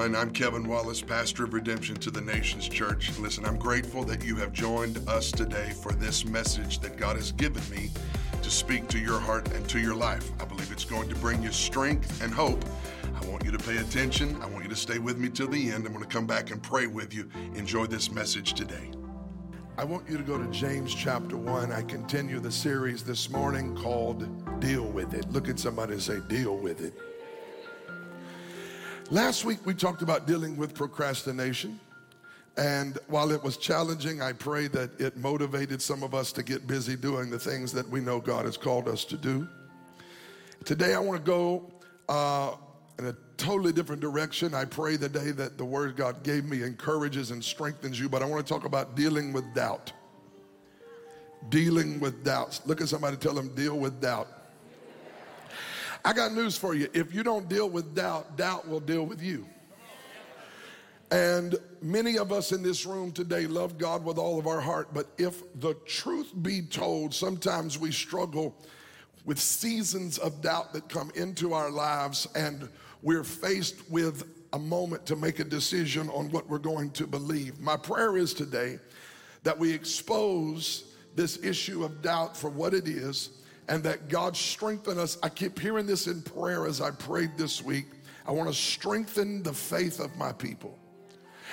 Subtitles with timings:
[0.00, 3.10] Everyone, I'm Kevin Wallace, pastor of Redemption to the Nations Church.
[3.18, 7.32] Listen, I'm grateful that you have joined us today for this message that God has
[7.32, 7.90] given me
[8.40, 10.30] to speak to your heart and to your life.
[10.40, 12.64] I believe it's going to bring you strength and hope.
[13.14, 14.40] I want you to pay attention.
[14.40, 15.84] I want you to stay with me till the end.
[15.84, 17.28] I'm going to come back and pray with you.
[17.54, 18.90] Enjoy this message today.
[19.76, 21.72] I want you to go to James chapter 1.
[21.72, 25.30] I continue the series this morning called Deal with It.
[25.30, 26.94] Look at somebody and say, Deal with it.
[29.12, 31.80] Last week we talked about dealing with procrastination.
[32.56, 36.68] And while it was challenging, I pray that it motivated some of us to get
[36.68, 39.48] busy doing the things that we know God has called us to do.
[40.64, 41.72] Today I want to go
[42.08, 42.54] uh,
[43.00, 44.54] in a totally different direction.
[44.54, 48.22] I pray the day that the word God gave me encourages and strengthens you, but
[48.22, 49.92] I want to talk about dealing with doubt.
[51.48, 52.60] Dealing with doubts.
[52.64, 54.28] Look at somebody, tell them, deal with doubt.
[56.04, 56.88] I got news for you.
[56.94, 59.46] If you don't deal with doubt, doubt will deal with you.
[61.10, 64.94] And many of us in this room today love God with all of our heart,
[64.94, 68.54] but if the truth be told, sometimes we struggle
[69.24, 72.68] with seasons of doubt that come into our lives, and
[73.02, 74.22] we're faced with
[74.52, 77.58] a moment to make a decision on what we're going to believe.
[77.58, 78.78] My prayer is today
[79.42, 83.39] that we expose this issue of doubt for what it is
[83.70, 85.16] and that God strengthen us.
[85.22, 87.86] I keep hearing this in prayer as I prayed this week.
[88.26, 90.76] I want to strengthen the faith of my people.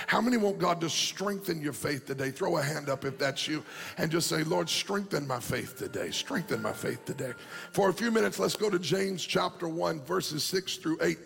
[0.08, 2.30] How many want God to strengthen your faith today?
[2.32, 3.64] Throw a hand up if that's you
[3.98, 6.12] and just say, Lord, strengthen my faith today.
[6.12, 7.34] Strengthen my faith today.
[7.72, 11.18] For a few minutes, let's go to James chapter 1, verses 6 through 8.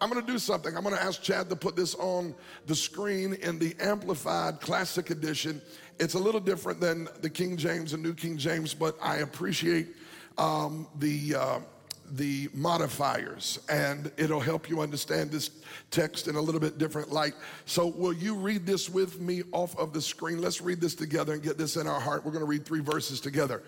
[0.00, 0.76] I'm going to do something.
[0.76, 2.34] I'm going to ask Chad to put this on
[2.66, 5.60] the screen in the Amplified Classic Edition.
[5.98, 9.88] It's a little different than the King James and New King James, but I appreciate
[10.38, 11.34] um, the.
[11.34, 11.58] Uh,
[12.12, 15.50] the modifiers and it'll help you understand this
[15.90, 17.34] text in a little bit different light.
[17.66, 20.40] So, will you read this with me off of the screen?
[20.40, 22.24] Let's read this together and get this in our heart.
[22.24, 23.62] We're going to read three verses together.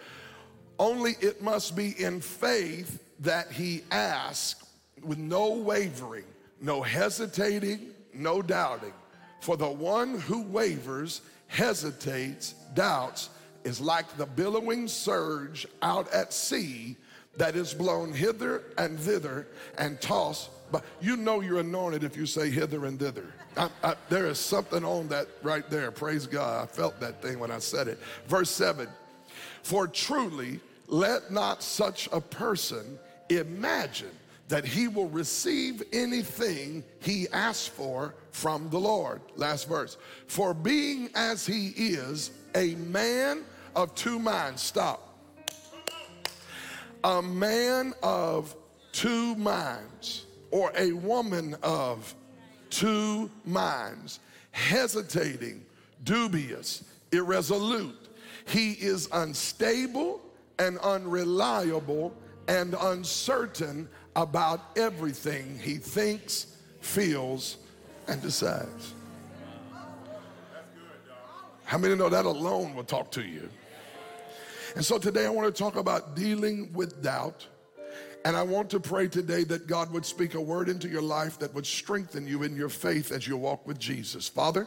[0.78, 4.64] Only it must be in faith that he asks
[5.02, 6.24] with no wavering,
[6.60, 8.94] no hesitating, no doubting.
[9.40, 13.30] For the one who wavers, hesitates, doubts,
[13.64, 16.96] is like the billowing surge out at sea
[17.36, 19.46] that is blown hither and thither
[19.78, 20.50] and tossed.
[20.72, 23.32] But you know you're anointed if you say hither and thither.
[23.56, 25.90] I, I, there is something on that right there.
[25.90, 26.62] Praise God.
[26.62, 27.98] I felt that thing when I said it.
[28.26, 28.88] Verse 7
[29.62, 32.98] For truly, let not such a person
[33.28, 34.10] imagine
[34.48, 39.20] that he will receive anything he asks for from the Lord.
[39.36, 39.96] Last verse.
[40.26, 43.44] For being as he is, a man
[43.76, 44.62] of two minds.
[44.62, 45.06] Stop.
[47.04, 48.54] A man of
[48.92, 52.14] two minds, or a woman of
[52.68, 55.64] two minds, hesitating,
[56.04, 58.08] dubious, irresolute.
[58.46, 60.20] He is unstable
[60.58, 62.12] and unreliable
[62.48, 67.58] and uncertain about everything he thinks, feels,
[68.08, 68.94] and decides.
[71.70, 73.48] How many know that alone will talk to you?
[74.74, 77.46] And so today I want to talk about dealing with doubt.
[78.24, 81.38] And I want to pray today that God would speak a word into your life
[81.38, 84.28] that would strengthen you in your faith as you walk with Jesus.
[84.28, 84.66] Father,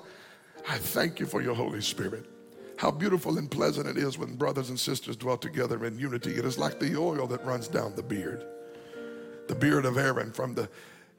[0.69, 2.25] I thank you for your Holy Spirit.
[2.77, 6.31] How beautiful and pleasant it is when brothers and sisters dwell together in unity.
[6.35, 8.45] It is like the oil that runs down the beard,
[9.49, 10.69] the beard of Aaron, from the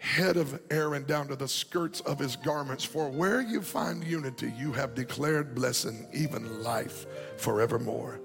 [0.04, 2.84] head of Aaron down to the skirts of his garments.
[2.84, 7.06] For where you find unity, you have declared blessing, even life
[7.38, 8.20] forevermore.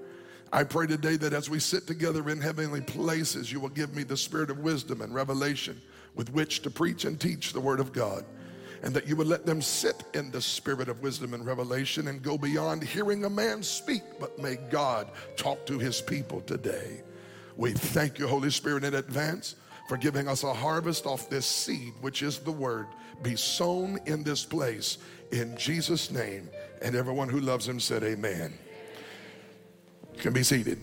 [0.52, 4.02] I pray today that as we sit together in heavenly places, you will give me
[4.02, 5.80] the spirit of wisdom and revelation
[6.14, 8.26] with which to preach and teach the word of God.
[8.82, 12.22] And that you would let them sit in the spirit of wisdom and revelation and
[12.22, 17.02] go beyond hearing a man speak, but may God talk to his people today.
[17.56, 19.54] We thank you, Holy Spirit, in advance
[19.90, 22.86] for giving us a harvest off this seed, which is the word,
[23.24, 24.98] be sown in this place
[25.32, 26.48] in Jesus' name.
[26.80, 28.56] And everyone who loves him said, Amen.
[30.14, 30.78] You can be seated.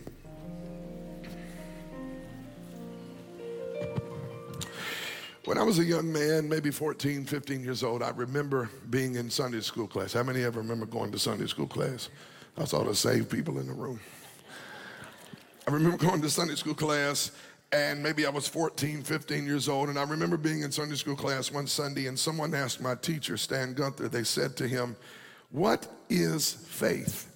[5.45, 9.29] When I was a young man, maybe 14, 15 years old, I remember being in
[9.29, 10.11] Sunday school class.
[10.11, 12.09] How many ever remember going to Sunday school class?
[12.57, 14.01] I saw the saved people in the room.
[15.65, 17.31] I remember going to Sunday school class,
[17.71, 21.15] and maybe I was 14, 15 years old, and I remember being in Sunday school
[21.15, 24.95] class one Sunday, and someone asked my teacher, Stan Gunther, they said to him,
[25.51, 27.31] What is faith?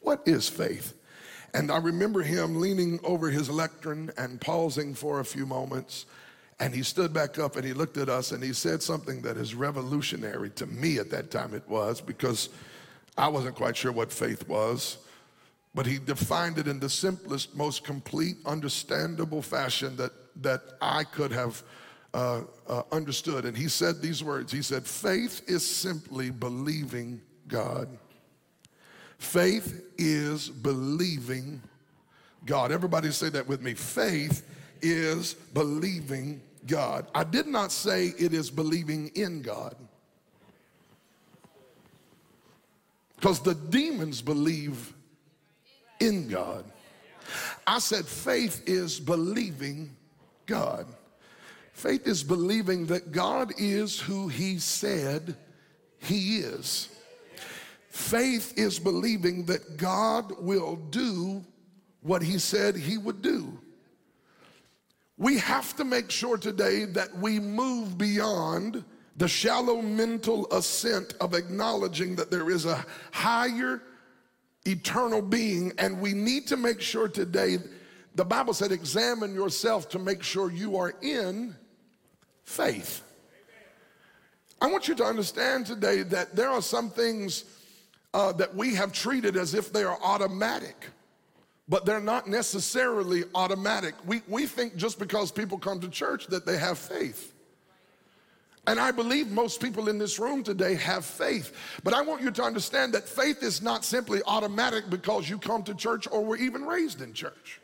[0.00, 0.94] What is faith?
[1.54, 6.06] And I remember him leaning over his lectern and pausing for a few moments
[6.60, 9.36] And he stood back up and he looked at us and he said something that
[9.36, 12.48] is revolutionary to me at that time it was because
[13.18, 14.98] I wasn't quite sure what faith was.
[15.74, 20.12] But he defined it in the simplest, most complete, understandable fashion that,
[20.42, 21.62] that I could have
[22.14, 23.44] uh, uh, understood.
[23.44, 27.88] And he said these words He said, Faith is simply believing God.
[29.18, 31.60] Faith is believing
[32.46, 32.70] God.
[32.70, 33.74] Everybody say that with me.
[33.74, 34.46] Faith
[34.80, 37.06] is believing God.
[37.14, 39.74] I did not say it is believing in God.
[43.16, 44.93] Because the demons believe
[46.00, 46.64] in God.
[47.66, 49.96] I said faith is believing
[50.46, 50.86] God.
[51.72, 55.36] Faith is believing that God is who He said
[55.98, 56.88] He is.
[57.88, 61.44] Faith is believing that God will do
[62.02, 63.58] what He said He would do.
[65.16, 68.84] We have to make sure today that we move beyond
[69.16, 73.80] the shallow mental assent of acknowledging that there is a higher
[74.64, 77.58] eternal being, and we need to make sure today,
[78.14, 81.54] the Bible said, examine yourself to make sure you are in
[82.44, 83.02] faith.
[84.60, 87.44] I want you to understand today that there are some things
[88.14, 90.86] uh, that we have treated as if they are automatic,
[91.68, 93.94] but they're not necessarily automatic.
[94.06, 97.33] We, we think just because people come to church that they have faith.
[98.66, 101.52] And I believe most people in this room today have faith.
[101.82, 105.62] But I want you to understand that faith is not simply automatic because you come
[105.64, 107.60] to church or were even raised in church.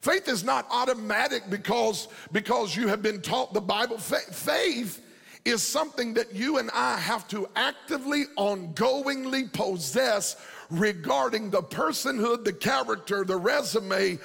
[0.00, 3.98] Faith is not automatic because, because you have been taught the Bible.
[3.98, 5.02] Faith
[5.44, 10.36] is something that you and I have to actively, ongoingly possess
[10.70, 14.18] regarding the personhood, the character, the resume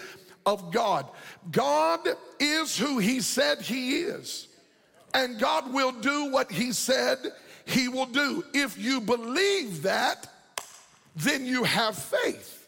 [0.45, 1.09] of God.
[1.51, 2.07] God
[2.39, 4.47] is who He said He is,
[5.15, 7.17] and God will do what He said
[7.65, 8.43] He will do.
[8.53, 10.27] If you believe that,
[11.15, 12.67] then you have faith.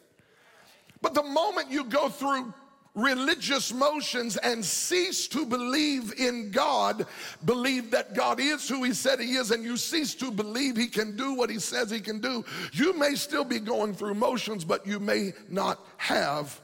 [1.02, 2.54] But the moment you go through
[2.96, 7.06] religious motions and cease to believe in God,
[7.46, 10.88] believe that God is who He said He is, and you cease to believe He
[10.88, 14.64] can do what He says He can do, you may still be going through motions,
[14.64, 16.60] but you may not have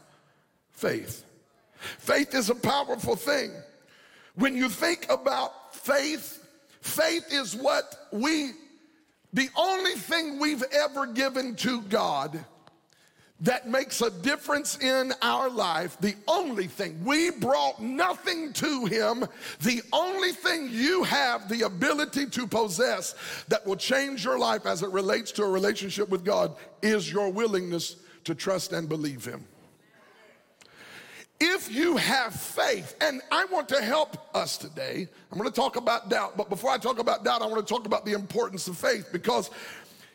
[0.71, 1.25] faith.
[2.00, 3.51] Faith is a powerful thing.
[4.36, 6.45] When you think about faith,
[6.81, 8.51] faith is what we,
[9.33, 12.43] the only thing we've ever given to God
[13.43, 19.25] that makes a difference in our life, the only thing, we brought nothing to him.
[19.59, 23.15] The only thing you have the ability to possess
[23.49, 27.29] that will change your life as it relates to a relationship with God is your
[27.29, 29.45] willingness to trust and believe him.
[31.45, 35.75] If you have faith, and I want to help us today, I'm going to talk
[35.75, 38.69] about doubt, but before I talk about doubt, I want to talk about the importance
[38.69, 39.51] of faith because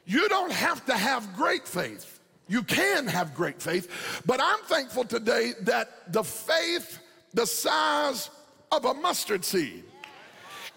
[0.07, 2.21] you don't have to have great faith.
[2.49, 6.99] You can have great faith, but I'm thankful today that the faith
[7.35, 8.31] the size
[8.73, 9.85] of a mustard seed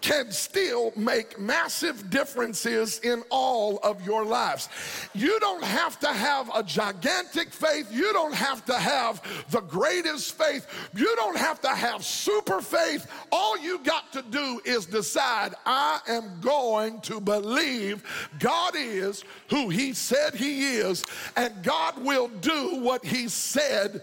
[0.02, 4.68] can still make massive differences in all of your lives.
[5.14, 7.90] You don't have to have a gigantic faith.
[7.90, 10.66] You don't have to have the greatest faith.
[10.94, 13.06] You don't have to have super faith.
[13.30, 18.02] All you got to do is decide, I am going to believe
[18.40, 21.04] God is who He said He is,
[21.36, 24.02] and God will do what He said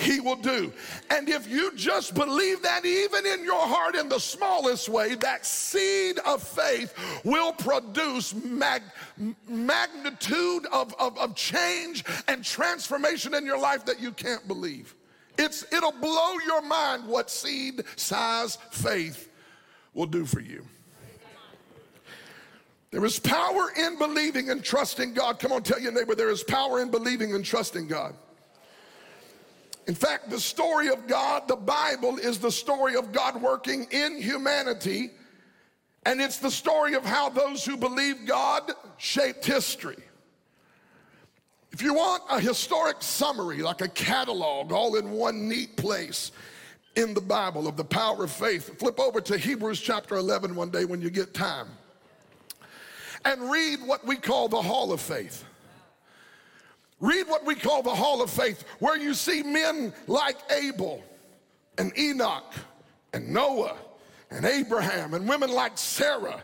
[0.00, 0.72] he will do.
[1.10, 5.44] And if you just believe that, even in your heart, in the smallest way, that
[5.44, 8.82] seed of faith will produce mag-
[9.48, 14.94] magnitude of, of, of change and transformation in your life that you can't believe.
[15.38, 19.30] It's, it'll blow your mind what seed size faith
[19.94, 20.64] will do for you.
[22.90, 25.38] There is power in believing and trusting God.
[25.38, 28.14] Come on, tell your neighbor, there is power in believing and trusting God.
[29.86, 34.20] In fact, the story of God, the Bible, is the story of God working in
[34.20, 35.10] humanity,
[36.04, 39.98] and it's the story of how those who believe God shaped history.
[41.72, 46.32] If you want a historic summary, like a catalog, all in one neat place
[46.96, 50.70] in the Bible of the power of faith, flip over to Hebrews chapter 11 one
[50.70, 51.68] day when you get time
[53.24, 55.44] and read what we call the Hall of Faith.
[57.00, 61.02] Read what we call the Hall of Faith, where you see men like Abel
[61.78, 62.54] and Enoch
[63.12, 63.76] and Noah
[64.30, 66.42] and Abraham and women like Sarah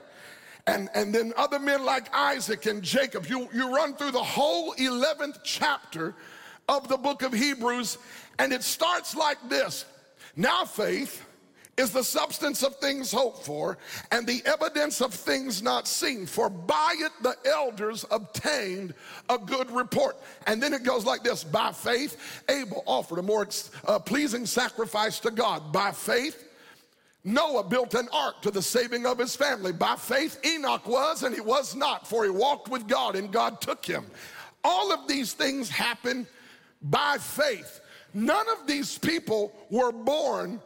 [0.67, 3.27] and, and then other men like Isaac and Jacob.
[3.27, 6.15] You, you run through the whole 11th chapter
[6.69, 7.99] of the book of Hebrews,
[8.39, 9.85] and it starts like this
[10.35, 11.26] Now faith
[11.77, 13.77] is the substance of things hoped for
[14.11, 16.27] and the evidence of things not seen.
[16.27, 18.95] For by it the elders obtained
[19.29, 20.17] a good report.
[20.47, 23.47] And then it goes like this By faith, Abel offered a more
[23.85, 25.73] uh, pleasing sacrifice to God.
[25.73, 26.45] By faith,
[27.25, 29.73] Noah built an ark to the saving of his family.
[29.73, 33.61] By faith, Enoch was and he was not, for he walked with God and God
[33.61, 34.07] took him.
[34.65, 36.27] All of these things happened
[36.83, 37.81] by faith.
[38.15, 40.61] None of these people were born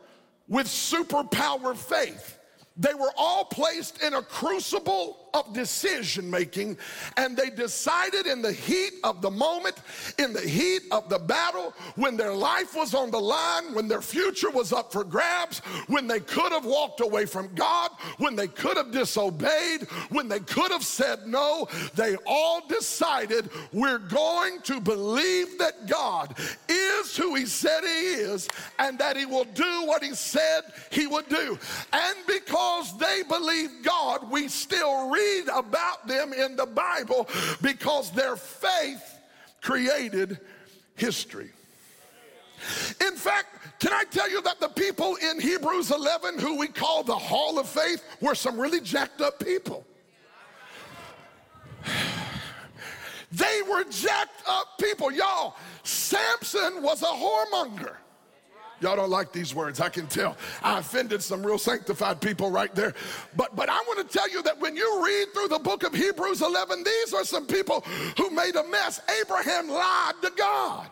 [0.50, 2.38] with superpower faith.
[2.76, 6.76] They were all placed in a crucible of decision making,
[7.16, 9.76] and they decided in the heat of the moment,
[10.18, 14.02] in the heat of the battle, when their life was on the line, when their
[14.02, 15.58] future was up for grabs,
[15.88, 20.40] when they could have walked away from God, when they could have disobeyed, when they
[20.40, 26.34] could have said no, they all decided we're going to believe that God
[26.68, 31.06] is who He said He is and that He will do what He said He
[31.06, 31.58] would do.
[31.92, 35.10] And because they believe God, we still
[35.52, 37.28] about them in the Bible
[37.62, 39.18] because their faith
[39.60, 40.38] created
[40.96, 41.50] history.
[43.00, 47.02] In fact, can I tell you that the people in Hebrews 11 who we call
[47.02, 49.86] the Hall of Faith were some really jacked up people?
[53.32, 55.10] They were jacked up people.
[55.12, 57.96] Y'all, Samson was a whoremonger.
[58.80, 60.37] Y'all don't like these words, I can tell.
[60.62, 62.94] I offended some real sanctified people right there.
[63.37, 65.94] But but I want to tell you that when you read through the book of
[65.94, 67.80] Hebrews 11, these are some people
[68.16, 69.00] who made a mess.
[69.20, 70.88] Abraham lied to God.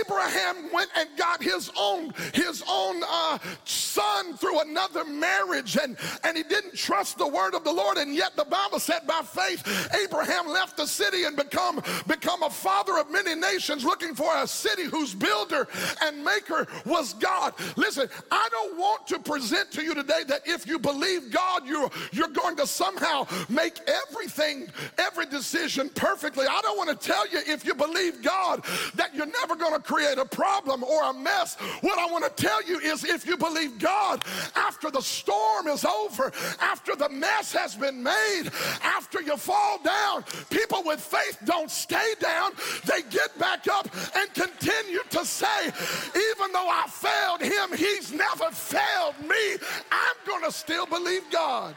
[0.00, 6.36] Abraham went and got his own his own uh, son through another marriage, and and
[6.36, 9.62] he didn't trust the word of the Lord, and yet the Bible said by faith
[10.02, 14.46] Abraham left the city and become become a father of many nations, looking for a
[14.46, 15.68] city whose builder
[16.02, 17.54] and maker was God.
[17.76, 21.90] Listen, I don't want to present to you today that if you believe God, you're
[22.12, 24.68] you're going to somehow make everything
[24.98, 26.46] every decision perfectly.
[26.46, 29.80] I don't want to tell you if you believe God that you're never going to
[29.80, 31.56] create a problem or a mess.
[31.80, 34.24] What I want to tell you is if you believe God,
[34.56, 38.44] after the storm is over, after the mess has been made,
[38.82, 42.52] after you fall down, people with faith don't stay down.
[42.86, 48.50] They get back up and continue to say, even though I failed him, he's never
[48.50, 49.56] failed me.
[49.92, 51.74] I'm going to still believe God.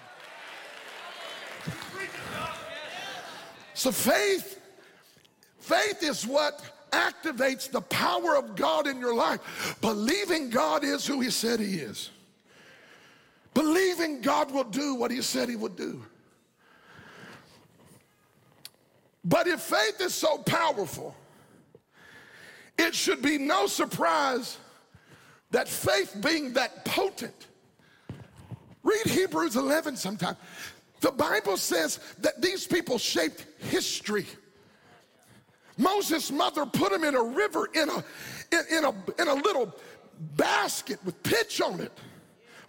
[3.74, 4.60] So faith,
[5.60, 9.78] faith is what activates the power of God in your life.
[9.82, 12.12] Believing God is who He said He is.
[13.54, 16.04] Believing God will do what He said He would do.
[19.24, 21.16] But if faith is so powerful,
[22.78, 24.58] it should be no surprise
[25.52, 27.48] that faith being that potent.
[28.84, 30.38] Read Hebrews 11 sometime.
[31.02, 34.26] The Bible says that these people shaped history.
[35.78, 38.04] Moses' mother put him in a river in a,
[38.52, 39.74] in, in, a, in a little
[40.36, 41.92] basket with pitch on it.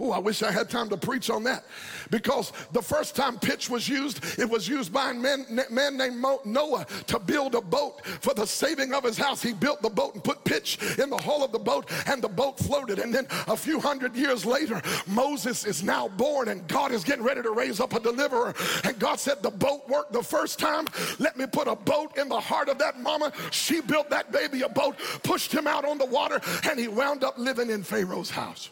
[0.01, 1.65] Oh, I wish I had time to preach on that.
[2.11, 6.25] Because the first time pitch was used, it was used by a man, man named
[6.45, 9.43] Noah to build a boat for the saving of his house.
[9.43, 12.29] He built the boat and put pitch in the hull of the boat, and the
[12.29, 13.01] boat floated.
[13.01, 17.25] And then a few hundred years later, Moses is now born, and God is getting
[17.25, 18.55] ready to raise up a deliverer.
[18.85, 20.87] And God said, The boat worked the first time.
[21.19, 23.33] Let me put a boat in the heart of that mama.
[23.51, 26.41] She built that baby a boat, pushed him out on the water,
[26.71, 28.71] and he wound up living in Pharaoh's house.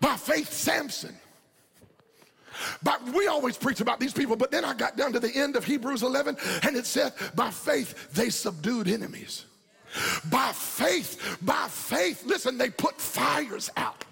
[0.00, 1.14] By faith, Samson.
[2.82, 5.56] But we always preach about these people, but then I got down to the end
[5.56, 9.46] of Hebrews 11 and it said, by faith, they subdued enemies.
[10.30, 14.04] By faith, by faith, listen, they put fires out.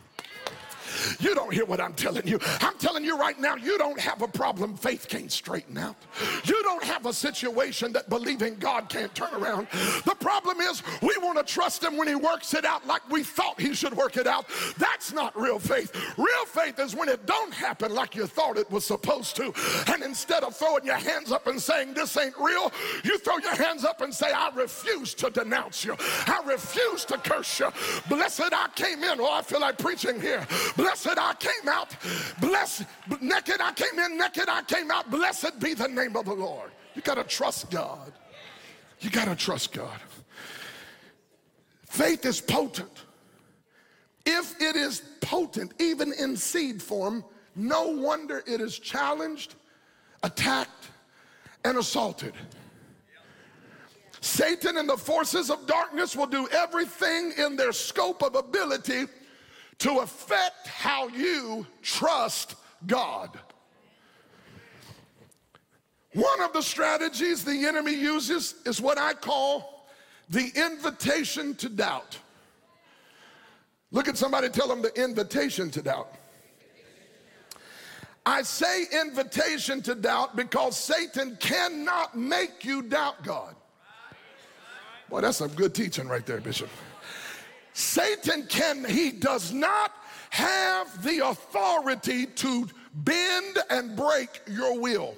[1.21, 2.38] You don't hear what I'm telling you.
[2.61, 5.97] I'm telling you right now, you don't have a problem faith can't straighten out.
[6.45, 9.68] You don't have a situation that believing God can't turn around.
[10.04, 13.23] The problem is we want to trust him when he works it out like we
[13.23, 14.47] thought he should work it out.
[14.78, 15.95] That's not real faith.
[16.16, 19.52] Real faith is when it don't happen like you thought it was supposed to.
[19.88, 22.73] And instead of throwing your hands up and saying this ain't real,
[23.04, 25.97] you throw your hands up and say, I refuse to denounce you.
[26.26, 27.71] I refuse to curse you.
[28.09, 29.21] Blessed I came in.
[29.21, 30.47] Oh, I feel like preaching here.
[30.78, 31.97] Blessed I came out.
[32.40, 32.85] Blessed,
[33.20, 35.11] naked I came in, naked I came out.
[35.11, 36.70] Blessed be the name of the Lord.
[36.94, 38.12] You got to trust God.
[39.00, 39.99] You got to trust God.
[41.88, 43.06] Faith is potent.
[44.25, 47.25] If it is potent, even in seed form,
[47.56, 49.56] no wonder it is challenged,
[50.23, 50.90] attacked,
[51.64, 52.35] and assaulted.
[54.20, 59.06] Satan and the forces of darkness will do everything in their scope of ability
[59.78, 62.56] to affect how you trust
[62.87, 63.38] God.
[66.14, 69.87] One of the strategies the enemy uses is what I call
[70.30, 72.18] the invitation to doubt.
[73.90, 76.12] Look at somebody, tell them the invitation to doubt.
[78.26, 83.54] I say invitation to doubt because Satan cannot make you doubt God.
[85.08, 86.68] Boy, that's some good teaching right there, Bishop.
[87.78, 89.92] Satan can, he does not
[90.30, 95.14] have the authority to bend and break your will.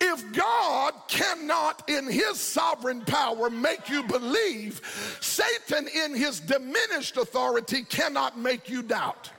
[0.00, 4.80] If God cannot, in his sovereign power, make you believe,
[5.20, 9.32] Satan, in his diminished authority, cannot make you doubt.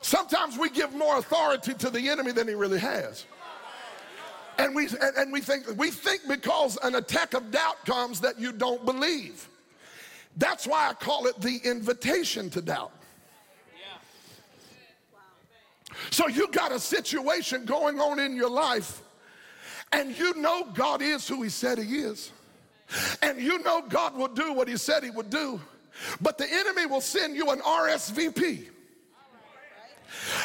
[0.00, 3.26] Sometimes we give more authority to the enemy than he really has.
[4.60, 8.38] And we, and, and we think we think because an attack of doubt comes that
[8.38, 9.48] you don't believe.
[10.36, 12.92] That's why I call it the invitation to doubt.
[16.10, 19.02] So you got a situation going on in your life,
[19.92, 22.30] and you know God is who He said He is,
[23.22, 25.58] and you know God will do what He said He would do,
[26.20, 28.66] but the enemy will send you an RSVP.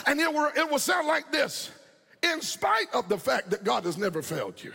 [0.05, 1.69] And it will, it will sound like this
[2.33, 4.73] in spite of the fact that God has never failed you,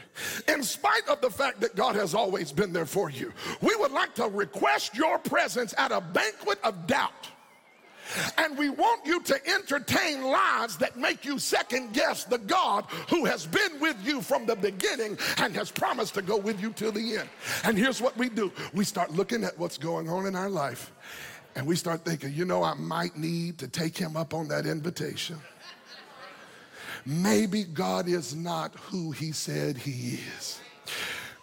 [0.48, 3.92] in spite of the fact that God has always been there for you, we would
[3.92, 7.28] like to request your presence at a banquet of doubt.
[8.38, 13.24] And we want you to entertain lies that make you second guess the God who
[13.24, 16.90] has been with you from the beginning and has promised to go with you till
[16.90, 17.28] the end.
[17.64, 20.90] And here's what we do we start looking at what's going on in our life
[21.56, 24.66] and we start thinking, you know, I might need to take him up on that
[24.66, 25.38] invitation.
[27.06, 30.60] Maybe God is not who he said he is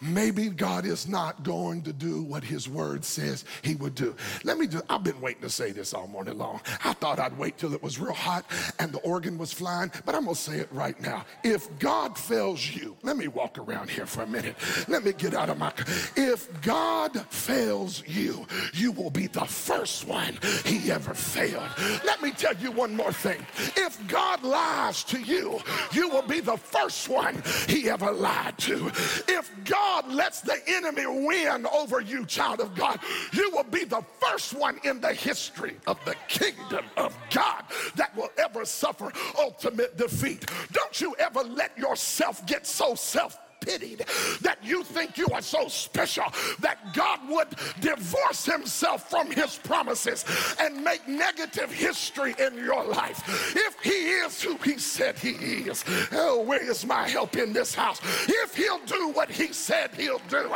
[0.02, 4.16] maybe God is not going to do what his word says he would do.
[4.44, 6.62] Let me just, I've been waiting to say this all morning long.
[6.84, 8.46] I thought I'd wait till it was real hot
[8.80, 11.26] and the organ was flying, but I'm to say it right now.
[11.44, 14.56] If God fails you, let me walk around here for a minute.
[14.88, 15.72] Let me get out of my,
[16.16, 21.70] if God fails you, you will be the first one he ever failed.
[22.06, 23.46] Let me tell you one more thing.
[23.76, 25.60] If God lies to you,
[25.92, 28.88] you will be the first one he ever lied to.
[29.28, 33.00] If God God lets the enemy win over you, child of God,
[33.32, 37.64] you will be the first one in the history of the kingdom of God
[37.96, 40.46] that will ever suffer ultimate defeat.
[40.74, 44.06] Don't you ever let yourself get so self pitied,
[44.42, 46.26] that you think you are so special
[46.60, 47.50] that God would
[47.82, 50.24] divorce himself from his promises
[50.60, 53.54] and make negative history in your life.
[53.56, 55.32] If he is who he said he
[55.70, 58.00] is, oh, where is my help in this house?
[58.28, 60.50] If he'll do what he said he'll do,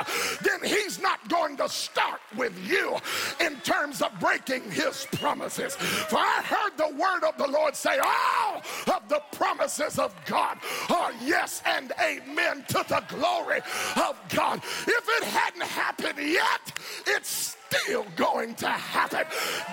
[0.44, 2.98] then he's not going to start with you
[3.40, 5.76] in terms of breaking his promises.
[5.76, 10.58] For I heard the word of the Lord say, all of the promises of God
[10.90, 13.60] are yes and amen to the glory
[13.96, 14.62] of God.
[14.88, 16.74] If it hadn't happened yet,
[17.08, 19.26] it's still going to happen.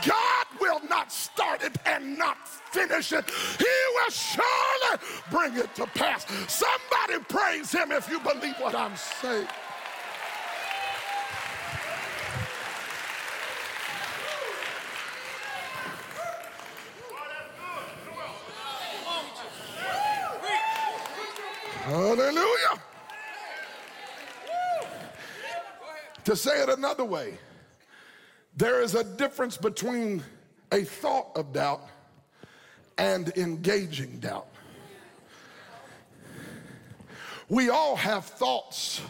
[0.06, 3.24] God will not start it and not finish it.
[3.58, 3.64] He
[3.94, 4.98] will surely
[5.30, 6.26] bring it to pass.
[6.48, 9.46] Somebody praise him if you believe what I'm saying.
[21.88, 22.87] Hallelujah.
[26.28, 27.38] To say it another way,
[28.54, 30.22] there is a difference between
[30.70, 31.80] a thought of doubt
[32.98, 34.46] and engaging doubt.
[37.48, 39.00] We all have thoughts,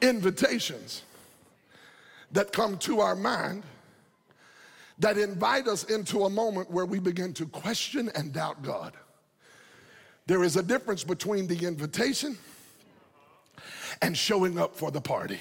[0.00, 1.02] invitations
[2.30, 3.64] that come to our mind
[5.00, 8.92] that invite us into a moment where we begin to question and doubt God.
[10.26, 12.38] There is a difference between the invitation
[14.02, 15.38] and showing up for the party.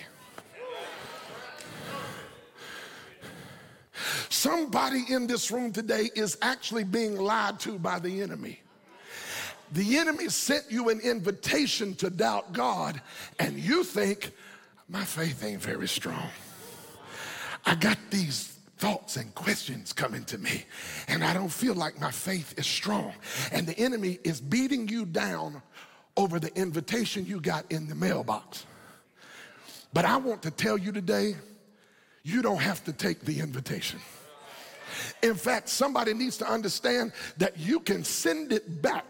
[4.30, 8.60] Somebody in this room today is actually being lied to by the enemy.
[9.72, 13.02] The enemy sent you an invitation to doubt God,
[13.40, 14.32] and you think,
[14.88, 16.30] my faith ain't very strong.
[17.66, 20.66] I got these thoughts and questions coming to me,
[21.08, 23.14] and I don't feel like my faith is strong.
[23.52, 25.62] And the enemy is beating you down
[26.18, 28.66] over the invitation you got in the mailbox.
[29.94, 31.36] But I want to tell you today,
[32.24, 34.00] you don't have to take the invitation.
[35.24, 39.06] In fact, somebody needs to understand that you can send it back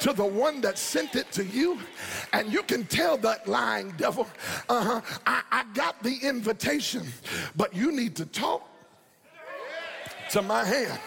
[0.00, 1.78] to the one that sent it to you.
[2.32, 4.26] And you can tell that lying devil,
[4.68, 7.06] uh huh, I, I got the invitation,
[7.54, 8.68] but you need to talk
[10.30, 10.98] to my hand.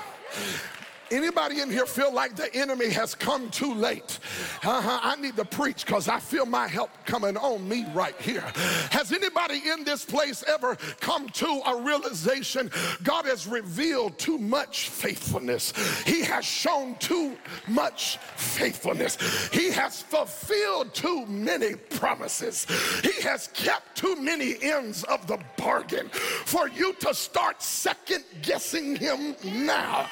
[1.14, 4.18] Anybody in here feel like the enemy has come too late?
[4.64, 8.44] Uh-huh, I need to preach because I feel my help coming on me right here.
[8.90, 12.72] Has anybody in this place ever come to a realization
[13.04, 15.72] God has revealed too much faithfulness?
[16.08, 19.50] He has shown too much faithfulness.
[19.54, 22.66] He has fulfilled too many promises.
[23.04, 28.96] He has kept too many ends of the bargain for you to start second guessing
[28.96, 30.08] him now.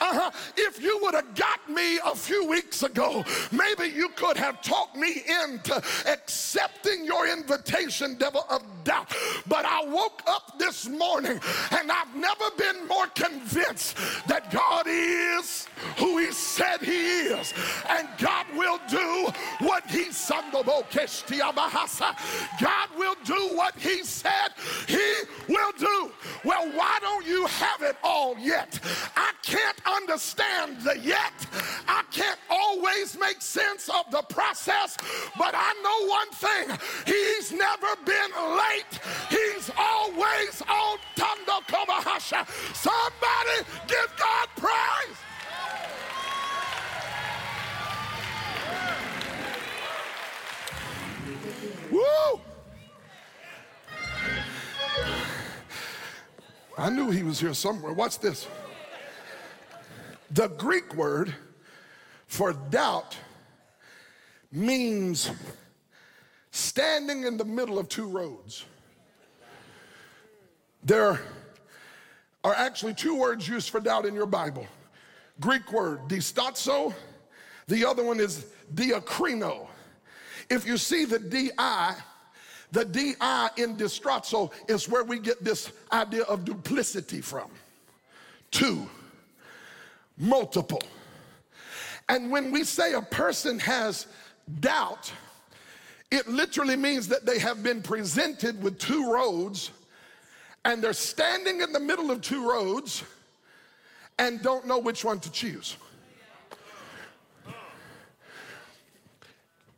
[0.00, 0.30] Uh-huh.
[0.56, 4.96] If you would have got me a few weeks ago, maybe you could have talked
[4.96, 5.76] me into
[6.06, 9.14] accepting your invitation, devil of doubt.
[9.46, 15.66] But I woke up this morning and I've never been more convinced that God is
[15.96, 17.52] who He said He is.
[17.88, 20.40] And God will do what He said.
[22.60, 24.52] God will do what He said
[24.86, 25.12] He
[25.48, 26.12] will do.
[26.44, 28.78] Well, why don't you have it all yet?
[29.16, 31.32] I can't understand the yet.
[31.86, 34.96] I can't always make sense of the process,
[35.38, 42.46] but I know one thing He's never been late, He's always on Tando Komahasha.
[42.74, 45.16] Somebody give God praise.
[51.90, 52.40] Woo!
[56.78, 57.92] I knew he was here somewhere.
[57.92, 58.46] Watch this.
[60.32, 61.34] The Greek word
[62.26, 63.16] for doubt
[64.52, 65.30] means
[66.52, 68.64] standing in the middle of two roads.
[70.84, 71.20] There
[72.44, 74.66] are actually two words used for doubt in your Bible.
[75.40, 76.94] Greek word, distazo.
[77.66, 79.68] The other one is diakrino.
[80.48, 81.50] If you see the di,
[82.72, 87.50] the di in distazo is where we get this idea of duplicity from.
[88.50, 88.88] Two,
[90.20, 90.82] multiple.
[92.08, 94.06] And when we say a person has
[94.60, 95.12] doubt,
[96.10, 99.70] it literally means that they have been presented with two roads
[100.64, 103.02] and they're standing in the middle of two roads
[104.18, 105.76] and don't know which one to choose.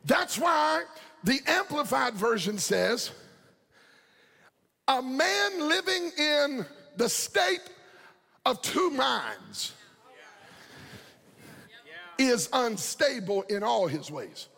[0.05, 0.83] That's why
[1.23, 3.11] the Amplified Version says,
[4.89, 6.65] a man living in
[6.97, 7.61] the state
[8.45, 9.71] of two minds
[12.27, 14.49] is unstable in all his ways.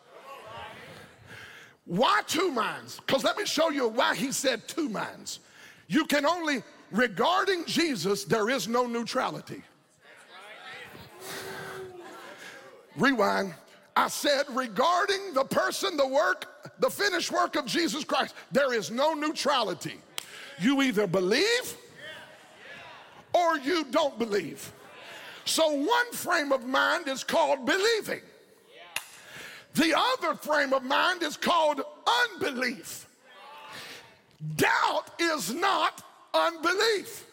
[1.85, 2.99] Why two minds?
[2.99, 5.39] Because let me show you why he said two minds.
[5.87, 9.61] You can only, regarding Jesus, there is no neutrality.
[12.95, 13.53] Rewind.
[13.95, 18.91] I said, regarding the person, the work, the finished work of Jesus Christ, there is
[18.91, 19.95] no neutrality.
[20.59, 21.77] You either believe
[23.33, 24.71] or you don't believe.
[25.45, 28.21] So, one frame of mind is called believing,
[29.75, 31.81] the other frame of mind is called
[32.33, 33.07] unbelief.
[34.55, 36.03] Doubt is not
[36.33, 37.25] unbelief.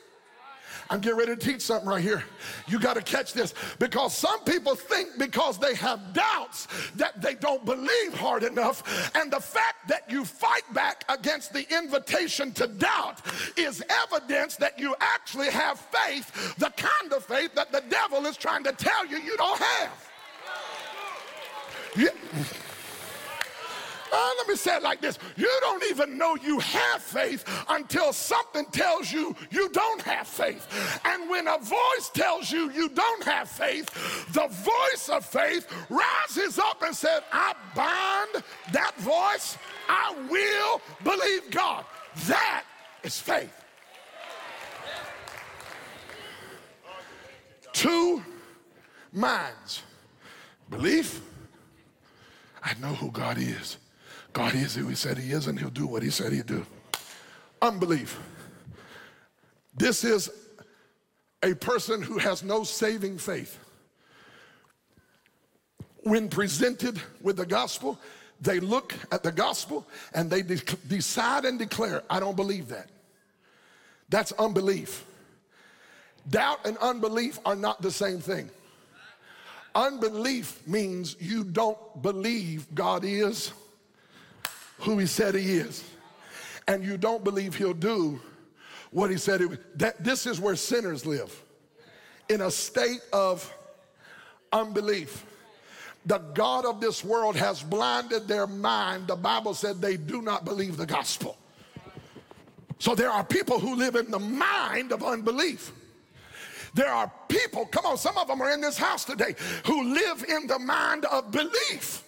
[0.93, 2.23] I'm getting ready to teach something right here.
[2.69, 7.35] You got to catch this because some people think because they have doubts that they
[7.35, 9.11] don't believe hard enough.
[9.17, 13.23] And the fact that you fight back against the invitation to doubt
[13.57, 18.37] is evidence that you actually have faith, the kind of faith that the devil is
[18.37, 20.11] trying to tell you you don't have.
[21.97, 22.11] Yeah.
[24.13, 28.13] Uh, let me say it like this you don't even know you have faith until
[28.13, 30.67] something tells you you don't have faith.
[31.05, 33.87] And when a voice tells you you don't have faith,
[34.33, 39.57] the voice of faith rises up and says, I bind that voice,
[39.89, 41.85] I will believe God.
[42.27, 42.65] That
[43.03, 43.53] is faith.
[47.73, 48.23] Two
[49.13, 49.83] minds
[50.69, 51.21] belief,
[52.63, 53.77] I know who God is.
[54.33, 56.65] God is who he said he is, and he'll do what he said he'd do.
[57.61, 58.19] Unbelief.
[59.77, 60.31] This is
[61.43, 63.59] a person who has no saving faith.
[66.05, 67.99] When presented with the gospel,
[68.41, 70.57] they look at the gospel and they de-
[70.89, 72.89] decide and declare, I don't believe that.
[74.09, 75.05] That's unbelief.
[76.29, 78.51] Doubt and unbelief are not the same thing.
[79.75, 83.53] Unbelief means you don't believe God is
[84.83, 85.83] who he said he is,
[86.69, 88.21] and you don't believe he'll do
[88.91, 91.43] what he said he would, that this is where sinners live
[92.29, 93.53] in a state of
[94.53, 95.25] unbelief.
[96.07, 99.07] the God of this world has blinded their mind.
[99.07, 101.37] The Bible said they do not believe the gospel.
[102.79, 105.73] So there are people who live in the mind of unbelief.
[106.75, 110.25] There are people, come on, some of them are in this house today, who live
[110.29, 112.03] in the mind of belief.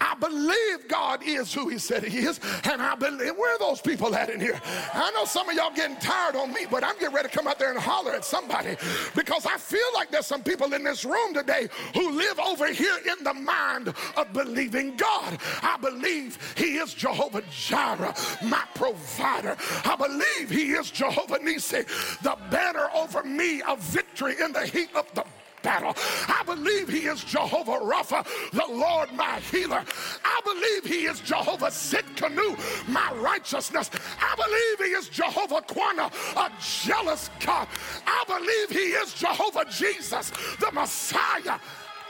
[0.00, 3.36] I believe God is who He said He is, and I believe.
[3.36, 4.60] Where are those people at in here?
[4.92, 7.46] I know some of y'all getting tired on me, but I'm getting ready to come
[7.46, 8.76] out there and holler at somebody
[9.14, 12.98] because I feel like there's some people in this room today who live over here
[13.06, 15.38] in the mind of believing God.
[15.62, 19.56] I believe He is Jehovah Jireh, my provider.
[19.84, 21.86] I believe He is Jehovah Nissi,
[22.22, 25.24] the banner over me of victory in the heat of the
[25.64, 25.94] battle.
[26.28, 29.82] I believe he is Jehovah Rapha, the Lord my healer.
[30.24, 33.90] I believe he is Jehovah Tsidkenu, my righteousness.
[34.20, 36.52] I believe he is Jehovah Kwana, a
[36.86, 37.66] jealous God.
[38.06, 41.58] I believe he is Jehovah Jesus, the Messiah.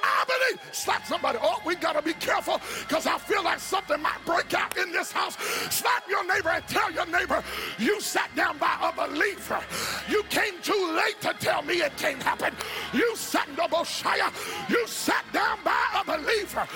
[0.05, 0.61] I believe.
[0.73, 1.39] Slap somebody.
[1.43, 4.93] Oh, we got to be careful because I feel like something might break out in
[4.93, 5.37] this house.
[5.71, 7.43] Slap your neighbor and tell your neighbor
[7.79, 9.61] you sat down by a believer.
[10.09, 12.55] You came too late to tell me it can't happen.
[12.93, 14.31] You sat in the Boshaya.
[14.69, 16.67] You sat down by a believer.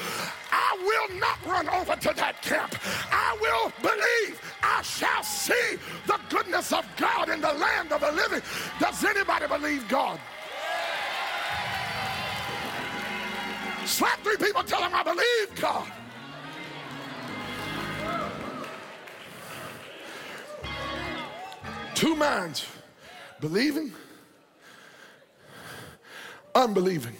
[0.51, 2.75] I will not run over to that camp.
[3.11, 4.41] I will believe.
[4.63, 8.43] I shall see the goodness of God in the land of the living.
[8.81, 10.19] Does anybody believe God?
[13.89, 15.91] Slap three people, tell them I believe God.
[21.95, 22.67] Two minds
[23.41, 23.93] believing,
[26.55, 27.17] unbelieving.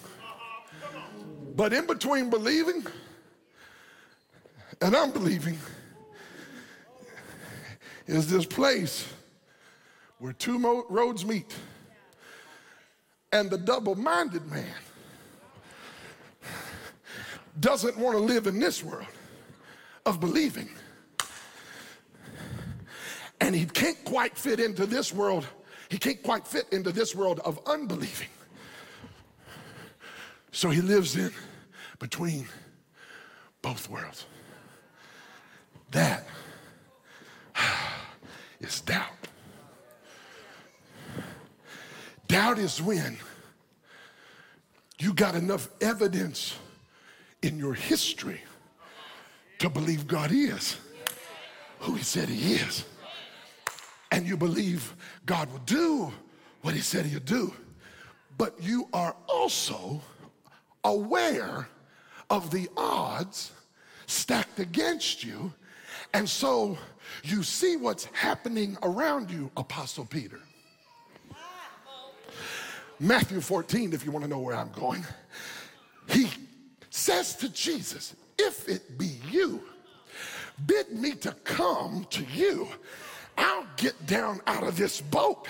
[1.57, 2.87] But in between believing
[4.83, 5.59] and unbelieving
[8.07, 9.11] is this place
[10.19, 11.57] where two roads meet.
[13.33, 14.67] And the double minded man
[17.61, 19.07] doesn't want to live in this world
[20.07, 20.69] of believing.
[23.41, 25.47] And he can't quite fit into this world.
[25.89, 28.29] He can't quite fit into this world of unbelieving.
[30.51, 31.33] So he lives in
[31.99, 32.49] between
[33.63, 34.27] both worlds.
[35.91, 36.27] That
[38.61, 39.07] is doubt.
[42.27, 43.17] Doubt is when
[44.99, 46.57] you got enough evidence
[47.43, 48.41] in your history
[49.59, 50.77] to believe God is
[51.81, 52.85] who He said He is.
[54.11, 54.95] And you believe
[55.27, 56.13] God will do
[56.63, 57.53] what He said He'll do.
[58.37, 60.01] But you are also
[60.85, 61.69] aware
[62.31, 63.53] of the odds
[64.07, 65.53] stacked against you.
[66.15, 66.79] And so
[67.23, 70.41] you see what's happening around you, Apostle Peter.
[73.01, 75.05] Matthew 14, if you want to know where I'm going.
[76.09, 76.29] He
[76.99, 79.63] says to Jesus, If it be you,
[80.67, 82.69] bid me to come to you.
[83.39, 85.47] I'll get down out of this boat.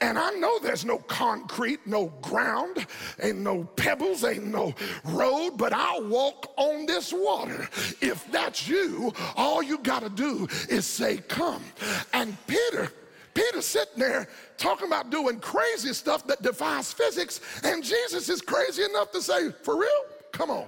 [0.00, 2.86] And I know there's no concrete, no ground,
[3.20, 7.68] ain't no pebbles, ain't no road, but I'll walk on this water.
[8.00, 11.64] If that's you, all you got to do is say, Come.
[12.12, 12.92] And Peter,
[13.34, 18.84] Peter sitting there talking about doing crazy stuff that defies physics, and Jesus is crazy
[18.84, 20.15] enough to say, For real?
[20.32, 20.66] Come on.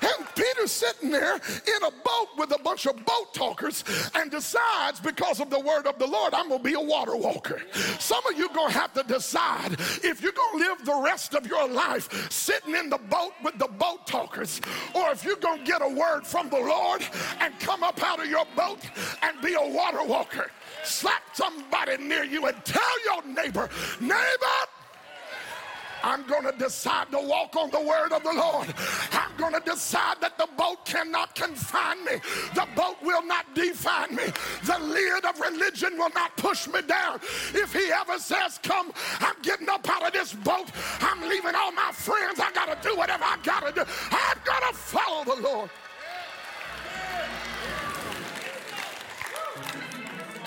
[0.00, 3.84] And Peter's sitting there in a boat with a bunch of boat talkers
[4.14, 7.62] and decides because of the word of the Lord, I'm to be a water walker.
[7.98, 11.68] Some of you to have to decide if you're to live the rest of your
[11.68, 14.60] life sitting in the boat with the boat talkers
[14.94, 17.04] or if you're to get a word from the Lord
[17.40, 18.80] and come up out of your boat
[19.22, 20.50] and be a water walker.
[20.88, 23.68] Slap somebody near you and tell your neighbor,
[24.00, 24.58] neighbor,
[26.02, 28.72] I'm going to decide to walk on the word of the Lord.
[29.12, 32.12] I'm going to decide that the boat cannot confine me.
[32.54, 34.24] The boat will not define me.
[34.64, 37.20] The lid of religion will not push me down.
[37.52, 40.70] If he ever says, Come, I'm getting up out of this boat.
[41.00, 42.40] I'm leaving all my friends.
[42.40, 43.84] I got to do whatever I got to do.
[44.10, 45.70] I'm going to follow the Lord.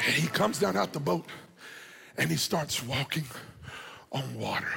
[0.06, 1.26] And he comes down out the boat
[2.18, 3.26] and he starts walking
[4.12, 4.74] on water.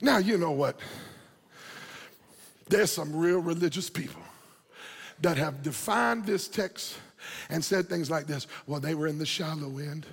[0.00, 0.78] Now, you know what?
[2.68, 4.22] There's some real religious people
[5.20, 6.96] that have defined this text
[7.50, 10.06] and said things like this well, they were in the shallow end.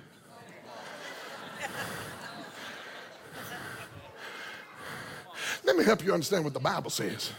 [5.64, 7.32] Let me help you understand what the Bible says.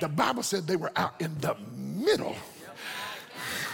[0.00, 2.36] The Bible said they were out in the middle.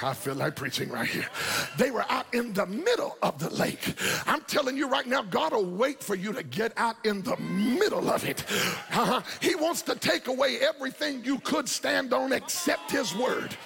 [0.03, 1.29] I feel like preaching right here.
[1.77, 3.95] They were out in the middle of the lake.
[4.27, 7.37] I'm telling you right now, God will wait for you to get out in the
[7.37, 8.45] middle of it.
[8.51, 9.21] Uh-huh.
[9.41, 13.57] He wants to take away everything you could stand on except His word.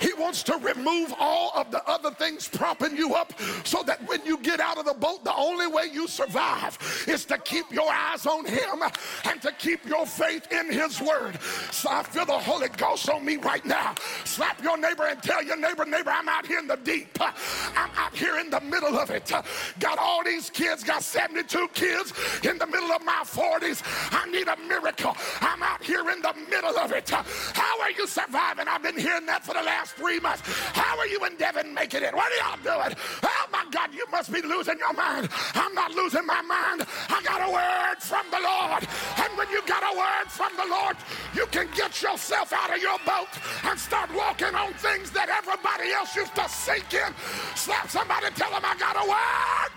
[0.00, 3.32] He wants to remove all of the other things propping you up
[3.64, 7.24] so that when you get out of the boat, the only way you survive is
[7.26, 8.82] to keep your eyes on Him
[9.24, 11.38] and to keep your faith in His word.
[11.70, 13.94] So I feel the Holy Ghost on me right now.
[14.24, 17.18] Slap your neighbor and tell your neighbor, neighbor, I'm out here in the deep.
[17.20, 19.32] I'm out here in the middle of it.
[19.78, 22.12] Got all these kids, got 72 kids
[22.44, 23.82] in the middle of my 40s.
[24.12, 25.16] I need a miracle.
[25.40, 27.10] I'm out here in the middle of it.
[27.10, 28.68] How are you surviving?
[28.68, 30.42] I've been hearing that for the last three months.
[30.72, 32.14] How are you in Devon making it?
[32.14, 32.96] What are y'all doing?
[33.22, 35.28] Oh my God, you must be losing your mind.
[35.54, 36.86] I'm not losing my mind.
[37.08, 38.86] I got a word from the Lord.
[39.18, 40.96] And when you got a word from the Lord,
[41.34, 43.28] you can get yourself out of your boat
[43.64, 47.14] and start walking on things that everybody else used to sink in.
[47.54, 49.72] Slap somebody, tell them I got a word.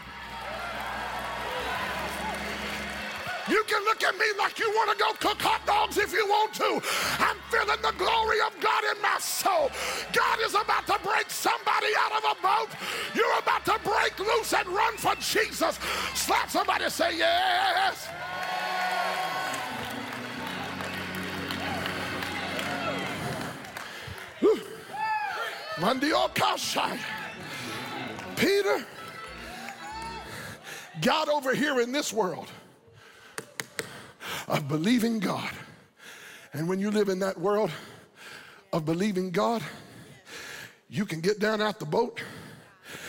[3.50, 6.26] You can look at me like you want to go cook hot dogs if you
[6.28, 6.80] want to.
[7.18, 9.72] I'm feeling the glory of God in my soul.
[10.14, 12.70] God is about to break somebody out of a boat.
[13.16, 15.80] You're about to break loose and run for Jesus.
[16.14, 18.08] Slap somebody, say yes.
[25.80, 27.00] Kashai.
[28.36, 28.86] Peter
[31.02, 32.48] got over here in this world
[34.48, 35.52] of believing God.
[36.54, 37.72] And when you live in that world
[38.74, 39.62] of believing God,
[40.90, 42.22] you can get down out the boat.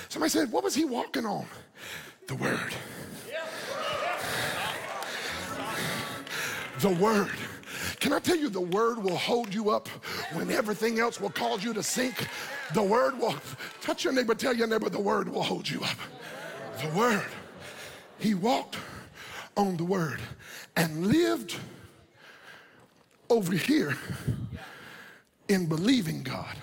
[0.09, 1.47] Somebody said, What was he walking on?
[2.27, 2.75] The Word.
[6.81, 7.31] The Word.
[7.99, 9.89] Can I tell you, the Word will hold you up
[10.33, 12.29] when everything else will cause you to sink?
[12.75, 13.35] The Word will
[13.81, 15.97] touch your neighbor, tell your neighbor, the Word will hold you up.
[16.83, 17.27] The Word.
[18.19, 18.77] He walked
[19.57, 20.21] on the Word
[20.77, 21.57] and lived
[23.29, 23.97] over here
[25.49, 26.57] in believing God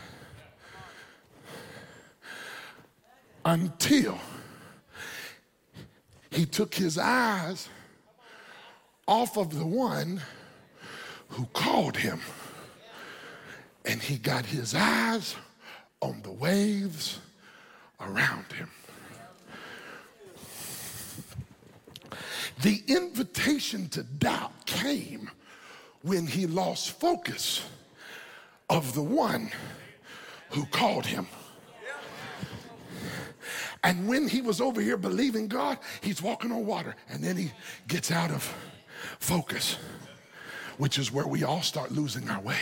[3.43, 4.17] until
[6.29, 7.69] he took his eyes
[9.07, 10.21] off of the one
[11.29, 12.19] who called him
[13.85, 15.35] and he got his eyes
[16.01, 17.19] on the waves
[17.99, 18.69] around him.
[22.61, 25.29] The invitation to doubt came
[26.01, 27.63] when he lost focus
[28.69, 29.51] of the one
[30.51, 31.27] who called him.
[33.83, 37.51] And when he was over here believing God, he's walking on water and then he
[37.87, 38.53] gets out of
[39.19, 39.77] focus,
[40.77, 42.57] which is where we all start losing our way.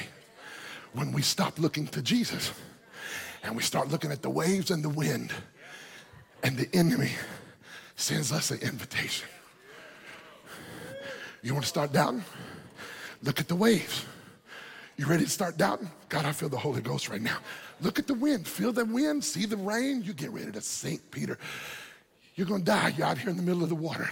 [0.94, 2.52] When we stop looking to Jesus
[3.46, 5.32] and we start looking at the waves and the wind,
[6.44, 7.12] and the enemy
[7.96, 9.28] sends us an invitation.
[11.44, 12.26] You want to start doubting?
[13.22, 14.04] Look at the waves.
[14.98, 15.90] You ready to start doubting?
[16.10, 17.38] God, I feel the Holy Ghost right now.
[17.82, 18.48] Look at the wind.
[18.48, 19.24] Feel the wind.
[19.24, 20.02] See the rain.
[20.04, 21.38] You get ready to sink, Peter.
[22.36, 22.94] You're going to die.
[22.98, 24.10] You're out here in the middle of the water.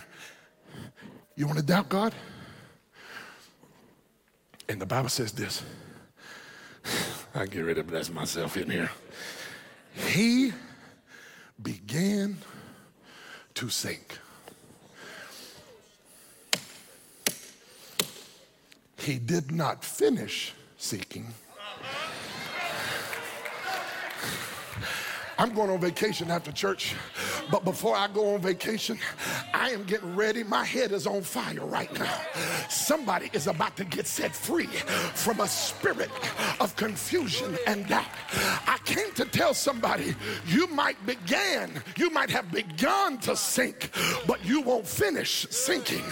[1.35, 2.13] You want to doubt God?
[4.69, 5.63] And the Bible says this.
[7.35, 8.91] I get ready to bless myself in here.
[9.93, 10.53] He
[11.61, 12.37] began
[13.55, 14.17] to sink.
[18.97, 21.27] He did not finish seeking.
[25.37, 26.95] I'm going on vacation after church,
[27.51, 28.97] but before I go on vacation,
[29.53, 30.43] I am getting ready.
[30.43, 32.19] My head is on fire right now.
[32.69, 36.09] Somebody is about to get set free from a spirit
[36.59, 38.05] of confusion and doubt.
[38.67, 40.15] I came to tell somebody
[40.47, 43.91] you might begin, you might have begun to sink,
[44.25, 46.05] but you won't finish sinking.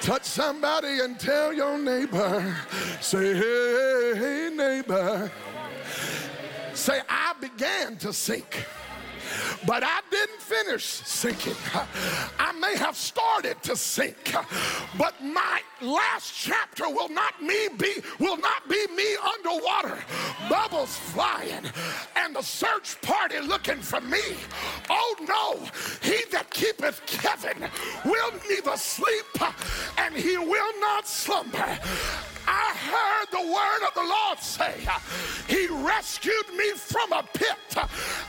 [0.00, 2.56] Touch somebody and tell your neighbor,
[3.00, 5.30] say, hey, hey neighbor.
[6.74, 8.64] Say, I began to sink
[9.66, 11.54] but I didn't finish sinking.
[12.38, 14.34] I may have started to sink,
[14.98, 19.98] but my last chapter will not me be will not be me underwater,
[20.48, 21.64] bubbles flying,
[22.16, 24.22] and the search party looking for me.
[24.88, 25.66] Oh no,
[26.02, 27.68] he that keepeth Kevin
[28.04, 29.26] will neither sleep
[29.98, 31.78] and he will not slumber.
[32.52, 34.74] I heard the word of the Lord say,
[35.46, 37.56] He rescued me from a pit.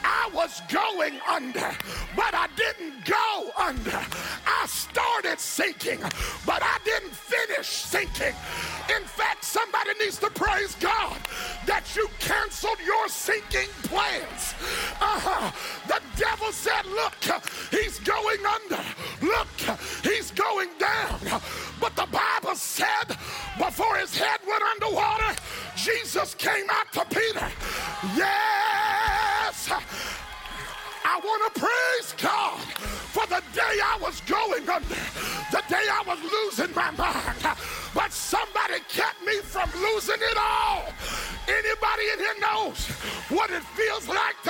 [0.03, 1.71] I was going under,
[2.15, 3.99] but I didn't go under.
[4.45, 6.01] I started sinking,
[6.45, 8.35] but I didn't finish sinking.
[8.95, 11.17] In fact, somebody needs to praise God.
[11.65, 14.53] that you canceled your sinking plans.
[15.01, 15.51] Uh-huh.
[15.87, 17.41] The devil said, Look,
[17.71, 18.83] he's going under.
[19.21, 21.41] Look, he's going down.
[21.79, 23.17] But the Bible said,
[23.57, 25.35] before his head went underwater,
[25.75, 27.47] Jesus came out to Peter.
[28.15, 29.71] Yes.
[31.03, 32.59] I want to praise God
[33.11, 34.95] for the day I was going under,
[35.51, 37.57] the day I was losing my mind.
[37.93, 40.85] But somebody kept me from losing it all.
[41.47, 42.87] Anybody in here knows
[43.29, 44.40] what it feels like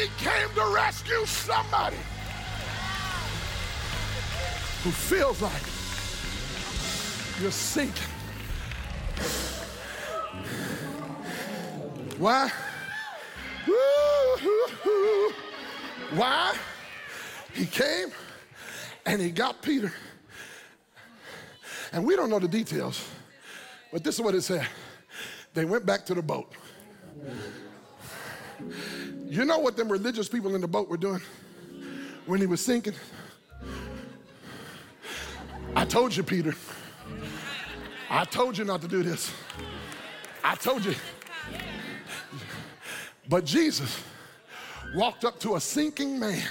[0.00, 1.96] he came to rescue somebody
[4.82, 5.62] who feels like
[7.42, 8.08] you're sinking.
[12.16, 12.50] Why?
[16.14, 16.56] Why?
[17.52, 18.08] He came
[19.04, 19.92] and he got Peter.
[21.92, 23.06] And we don't know the details,
[23.92, 24.66] but this is what it said.
[25.52, 26.54] They went back to the boat.
[29.30, 31.20] You know what them religious people in the boat were doing
[32.26, 32.94] when he was sinking?
[35.76, 36.52] I told you, Peter.
[38.10, 39.32] I told you not to do this.
[40.42, 40.96] I told you.
[43.28, 44.02] But Jesus
[44.96, 46.42] walked up to a sinking man,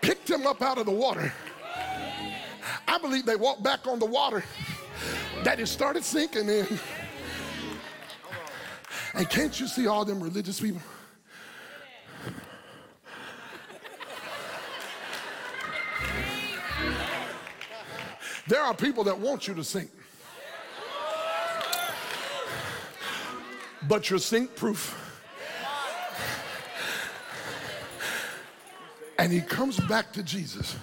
[0.00, 1.32] picked him up out of the water.
[2.88, 4.42] I believe they walked back on the water
[5.44, 6.66] that he started sinking in.
[9.14, 10.80] And can't you see all them religious people?
[18.46, 19.90] There are people that want you to sink.
[23.88, 24.98] But you're sink proof.
[29.18, 30.76] And he comes back to Jesus.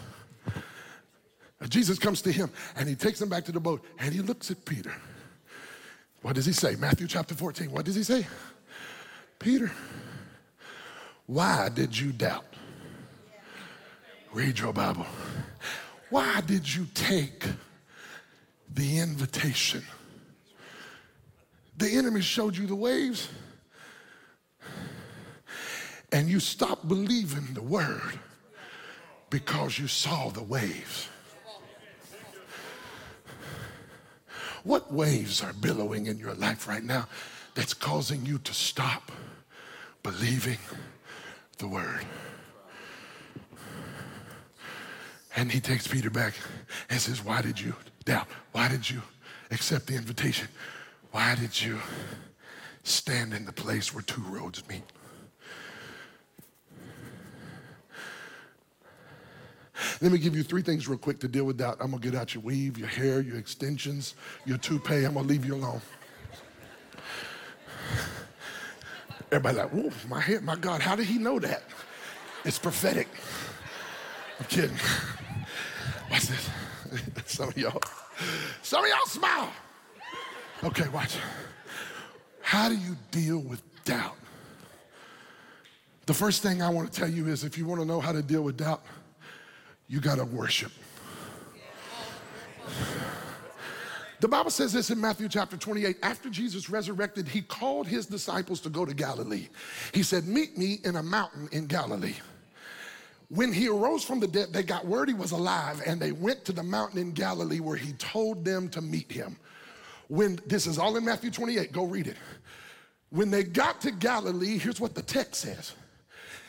[1.67, 4.49] Jesus comes to him and he takes him back to the boat and he looks
[4.49, 4.93] at Peter.
[6.21, 6.75] What does he say?
[6.75, 7.71] Matthew chapter 14.
[7.71, 8.27] What does he say?
[9.39, 9.71] Peter,
[11.25, 12.45] why did you doubt?
[14.33, 15.05] Read your Bible.
[16.09, 17.45] Why did you take
[18.73, 19.83] the invitation?
[21.77, 23.29] The enemy showed you the waves,
[26.11, 28.19] and you stopped believing the word
[29.29, 31.07] because you saw the waves.
[34.69, 37.07] What waves are billowing in your life right now
[37.55, 39.11] that's causing you to stop
[40.03, 40.59] believing
[41.57, 42.05] the word?
[45.35, 46.35] And he takes Peter back
[46.87, 47.73] and says, Why did you
[48.05, 48.27] doubt?
[48.51, 49.01] Why did you
[49.49, 50.49] accept the invitation?
[51.09, 51.79] Why did you
[52.83, 54.83] stand in the place where two roads meet?
[60.01, 61.77] Let me give you three things real quick to deal with doubt.
[61.79, 64.15] I'm gonna get out your weave, your hair, your extensions,
[64.45, 65.05] your toupee.
[65.05, 65.81] I'm gonna leave you alone.
[69.31, 71.63] Everybody like, whoa, my hair, my God, how did he know that?
[72.45, 73.07] It's prophetic.
[74.39, 74.77] I'm kidding.
[76.09, 76.49] Watch this.
[77.25, 77.81] Some of y'all,
[78.63, 79.51] some of y'all smile.
[80.63, 81.17] Okay, watch.
[82.41, 84.15] How do you deal with doubt?
[86.07, 88.11] The first thing I want to tell you is if you want to know how
[88.11, 88.83] to deal with doubt,
[89.89, 90.71] you got to worship.
[94.19, 95.97] The Bible says this in Matthew chapter 28.
[96.03, 99.47] After Jesus resurrected, he called his disciples to go to Galilee.
[99.93, 102.15] He said, Meet me in a mountain in Galilee.
[103.29, 106.45] When he arose from the dead, they got word he was alive and they went
[106.45, 109.37] to the mountain in Galilee where he told them to meet him.
[110.07, 112.17] When this is all in Matthew 28, go read it.
[113.11, 115.73] When they got to Galilee, here's what the text says.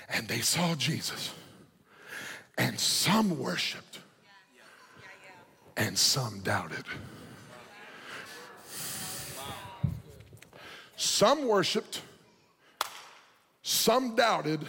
[0.09, 1.33] And they saw Jesus
[2.61, 4.01] and some worshiped,
[5.79, 6.85] and some doubted.
[10.95, 12.03] Some worshiped,
[13.63, 14.61] some doubted,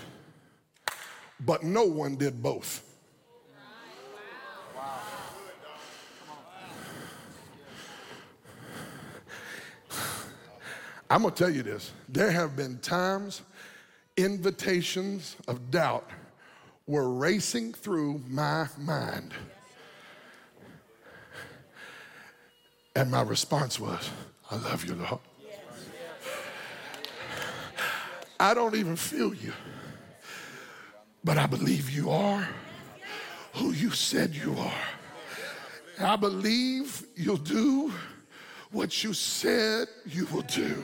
[1.41, 2.87] but no one did both.
[11.09, 11.91] I'm gonna tell you this.
[12.07, 13.41] There have been times
[14.15, 16.09] invitations of doubt
[16.91, 19.33] were racing through my mind.
[22.97, 24.09] And my response was,
[24.49, 25.21] I love you, Lord.
[28.37, 29.53] I don't even feel you,
[31.23, 32.45] but I believe you are
[33.53, 34.83] who you said you are.
[35.97, 37.93] I believe you'll do
[38.71, 40.83] what you said you will do.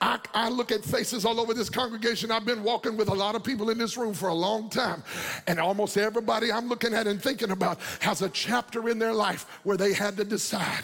[0.00, 2.30] I, I, look at faces all over this congregation.
[2.30, 5.02] I've been walking with a lot of people in this room for a long time.
[5.46, 9.46] And almost everybody I'm looking at and thinking about has a chapter in their life
[9.64, 10.82] where they had to decide.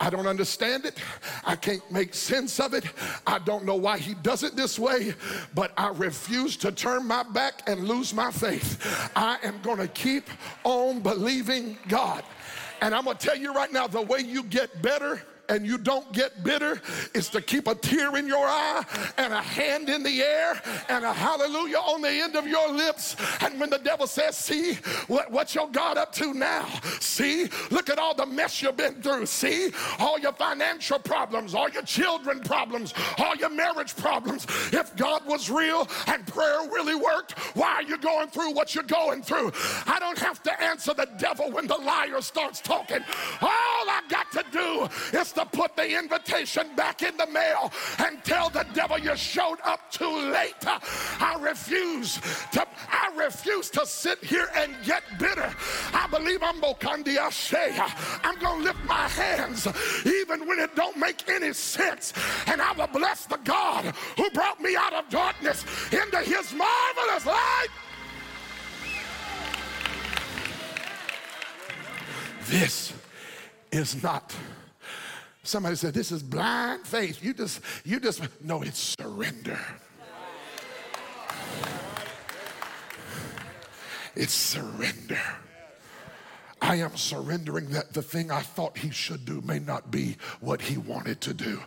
[0.00, 0.98] I don't understand it.
[1.44, 2.84] I can't make sense of it.
[3.26, 5.14] I don't know why he does it this way,
[5.54, 9.10] but I refuse to turn my back and lose my faith.
[9.16, 10.28] I am going to keep
[10.64, 12.24] on believing God.
[12.82, 15.76] And I'm going to tell you right now the way you get better and you
[15.76, 16.80] don't get bitter
[17.12, 18.84] is to keep a tear in your eye
[19.18, 23.16] and a hand in the air and a hallelujah on the end of your lips.
[23.40, 24.74] And when the devil says, See
[25.08, 26.66] what, what your God up to now?
[27.00, 29.26] See, look at all the mess you've been through.
[29.26, 34.46] See, all your financial problems, all your children problems, all your marriage problems.
[34.72, 38.84] If God was real and prayer really worked, why are you going through what you're
[38.84, 39.52] going through?
[39.86, 43.00] I don't have to answer the devil when the liar starts talking.
[43.42, 48.22] All I got to do is to put the invitation back in the mail and
[48.24, 50.54] tell the devil you showed up too late.
[50.66, 52.20] I refuse
[52.52, 55.52] to I refuse to sit here and get bitter.
[55.92, 57.18] I believe I'm Bokandi
[58.24, 59.66] I'm gonna lift my hands
[60.06, 62.12] even when it don't make any sense.
[62.46, 63.84] And I will bless the God
[64.16, 67.68] who brought me out of darkness into his marvelous light.
[72.46, 72.92] This
[73.70, 74.34] is not
[75.42, 77.22] Somebody said, This is blind faith.
[77.22, 79.58] You just, you just, no, it's surrender.
[84.16, 85.20] It's surrender.
[86.62, 90.60] I am surrendering that the thing I thought he should do may not be what
[90.60, 91.58] he wanted to do.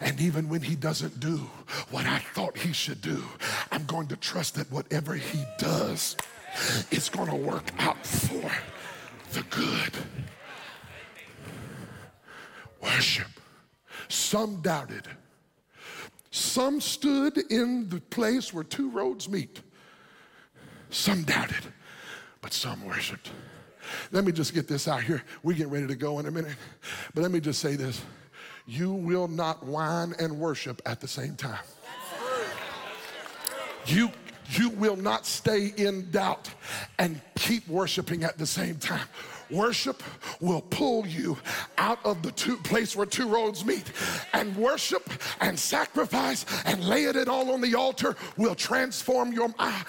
[0.00, 1.36] And even when he doesn't do
[1.90, 3.22] what I thought he should do,
[3.70, 6.16] I'm going to trust that whatever he does
[6.90, 8.50] is going to work out for
[9.32, 9.94] the good
[12.80, 13.28] worship.
[14.08, 15.06] Some doubted.
[16.30, 19.60] Some stood in the place where two roads meet.
[20.90, 21.64] Some doubted,
[22.40, 23.30] but some worshiped.
[24.12, 25.22] Let me just get this out here.
[25.42, 26.56] We get ready to go in a minute.
[27.14, 28.02] But let me just say this.
[28.66, 31.64] You will not whine and worship at the same time.
[33.86, 34.10] You
[34.50, 36.50] you will not stay in doubt
[36.98, 39.06] and keep worshiping at the same time.
[39.50, 40.02] Worship
[40.40, 41.36] will pull you
[41.78, 43.84] out of the two place where two roads meet.
[44.32, 49.84] And worship and sacrifice and laying it all on the altar will transform your mind.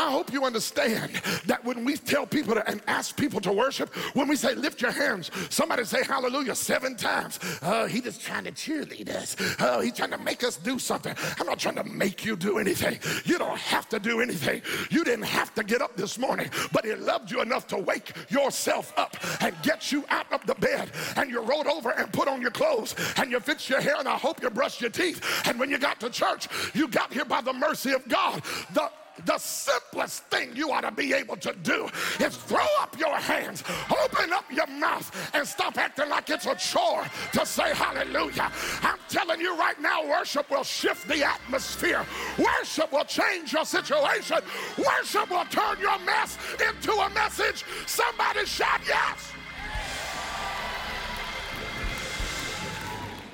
[0.00, 1.12] I hope you understand
[1.44, 4.80] that when we tell people to, and ask people to worship, when we say lift
[4.80, 7.38] your hands, somebody say hallelujah seven times.
[7.60, 9.36] Oh, he just trying to cheerlead us.
[9.60, 11.14] Uh, oh, he's trying to make us do something.
[11.38, 12.98] I'm not trying to make you do anything.
[13.26, 14.62] You don't have to do anything.
[14.90, 18.12] You didn't have to get up this morning, but he loved you enough to wake
[18.30, 22.26] yourself up and get you out of the bed and you rolled over and put
[22.26, 25.20] on your clothes and you fixed your hair and I hope you brushed your teeth.
[25.46, 28.42] And when you got to church, you got here by the mercy of God.
[28.72, 28.90] The
[29.24, 31.88] the simplest thing you ought to be able to do
[32.18, 36.54] is throw up your hands, open up your mouth, and stop acting like it's a
[36.54, 38.50] chore to say hallelujah.
[38.82, 42.04] I'm telling you right now, worship will shift the atmosphere.
[42.38, 44.38] Worship will change your situation.
[44.78, 46.38] Worship will turn your mess
[46.68, 47.64] into a message.
[47.86, 49.32] Somebody shout yes.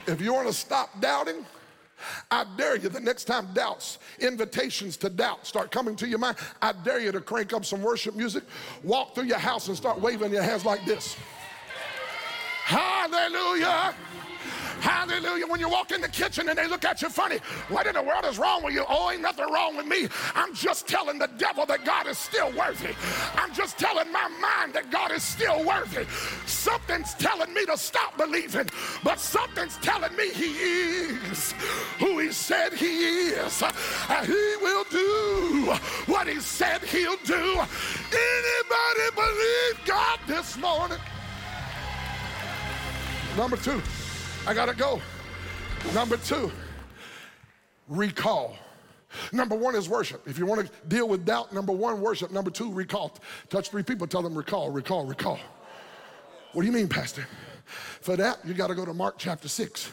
[0.07, 1.45] If you want to stop doubting,
[2.31, 6.37] I dare you the next time doubts, invitations to doubt start coming to your mind,
[6.63, 8.45] I dare you to crank up some worship music,
[8.83, 11.17] walk through your house and start waving your hands like this.
[12.65, 13.95] Hallelujah.
[14.81, 15.47] Hallelujah.
[15.47, 18.03] When you walk in the kitchen and they look at you funny, what in the
[18.03, 18.85] world is wrong with you?
[18.89, 20.09] Oh, ain't nothing wrong with me.
[20.35, 22.95] I'm just telling the devil that God is still worthy.
[23.37, 26.07] I'm just telling my mind that God is still worthy.
[26.47, 28.69] Something's telling me to stop believing,
[29.03, 31.53] but something's telling me he is
[31.99, 33.63] who he said he is.
[34.09, 35.75] And he will do
[36.07, 37.35] what he said he'll do.
[37.35, 40.99] Anybody believe God this morning?
[43.37, 43.83] Number two.
[44.47, 45.01] I got to go.
[45.93, 46.53] Number two,
[47.89, 48.57] recall.
[49.33, 50.27] Number one is worship.
[50.29, 52.31] If you want to deal with doubt, number one, worship.
[52.31, 53.17] Number two, recall.
[53.51, 55.41] Touch three people, tell them recall, recall, recall.
[56.53, 57.27] What do you mean, Pastor?
[58.01, 59.91] For that, you got to go to Mark chapter 6.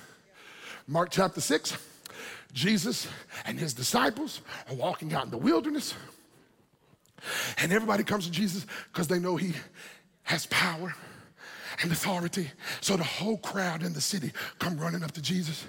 [0.88, 1.78] Mark chapter 6,
[2.54, 3.08] Jesus
[3.46, 5.96] and his disciples are walking out in the wilderness.
[7.58, 9.54] And everybody comes to Jesus because they know he
[10.24, 10.94] has power
[11.82, 12.50] and authority.
[12.82, 15.66] So the whole crowd in the city come running up to Jesus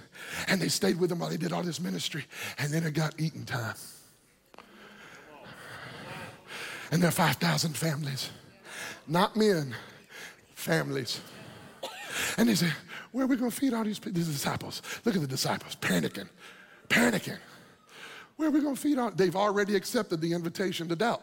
[0.48, 2.24] and they stayed with him while he did all this ministry.
[2.58, 3.74] And then it got eating time.
[6.90, 8.30] And there are 5,000 families,
[9.08, 9.74] not men,
[10.54, 11.20] families.
[12.36, 12.68] And they say,
[13.10, 14.12] Where are we going to feed all these people?
[14.12, 14.82] These disciples.
[15.04, 16.28] Look at the disciples panicking,
[16.88, 17.38] panicking.
[18.36, 19.10] Where are we going to feed all?
[19.10, 21.22] They've already accepted the invitation to doubt.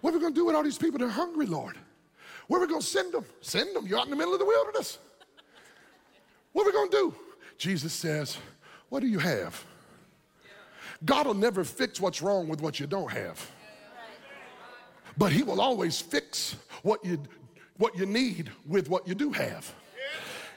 [0.00, 1.76] What are we going to do with all these people that are hungry, Lord?
[2.52, 3.24] Where are we going to send them?
[3.40, 3.86] Send them.
[3.86, 4.98] You're out in the middle of the wilderness.
[6.52, 7.14] What are we going to do?
[7.56, 8.36] Jesus says,
[8.90, 9.64] What do you have?
[11.02, 13.50] God will never fix what's wrong with what you don't have.
[15.16, 17.22] But He will always fix what you,
[17.78, 19.74] what you need with what you do have.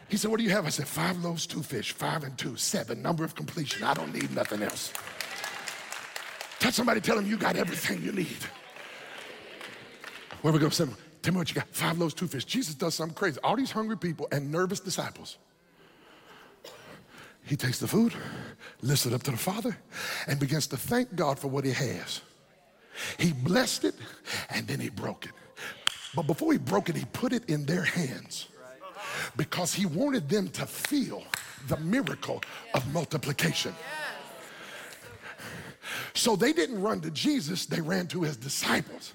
[0.09, 0.65] He said, What do you have?
[0.65, 3.85] I said, Five loaves, two fish, five and two, seven, number of completion.
[3.85, 4.91] I don't need nothing else.
[6.59, 8.43] Touch somebody, tell them you got everything you need.
[10.41, 11.04] Where we go, send them.
[11.25, 11.67] Tell me what you got.
[11.69, 12.45] Five loaves, two fish.
[12.45, 13.39] Jesus does something crazy.
[13.43, 15.39] All these hungry people and nervous disciples.
[17.43, 18.13] He takes the food,
[18.83, 19.75] lifts it up to the Father,
[20.27, 22.21] and begins to thank God for what he has.
[23.17, 23.95] He blessed it
[24.51, 25.31] and then he broke it.
[26.15, 28.47] But before he broke it, he put it in their hands
[29.35, 31.23] because he wanted them to feel
[31.67, 32.43] the miracle
[32.75, 33.73] of multiplication.
[36.13, 39.13] So they didn't run to Jesus, they ran to his disciples.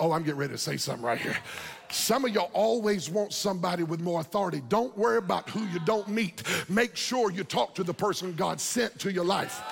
[0.00, 1.36] Oh, I'm getting ready to say something right here.
[1.90, 4.62] Some of y'all always want somebody with more authority.
[4.68, 6.42] Don't worry about who you don't meet.
[6.68, 9.62] Make sure you talk to the person God sent to your life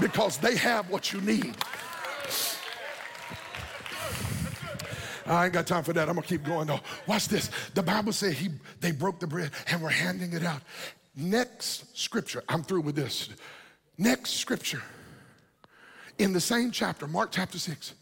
[0.00, 1.56] because they have what you need.
[5.26, 6.08] I ain't got time for that.
[6.08, 6.80] I'm gonna keep going though.
[7.06, 7.50] Watch this.
[7.74, 10.62] The Bible said he they broke the bread and were handing it out.
[11.16, 13.28] Next scripture, I'm through with this.
[13.98, 14.82] Next scripture
[16.18, 17.94] in the same chapter, Mark chapter 6.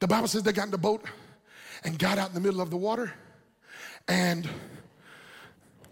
[0.00, 1.04] The Bible says they got in the boat
[1.84, 3.12] and got out in the middle of the water,
[4.08, 4.48] and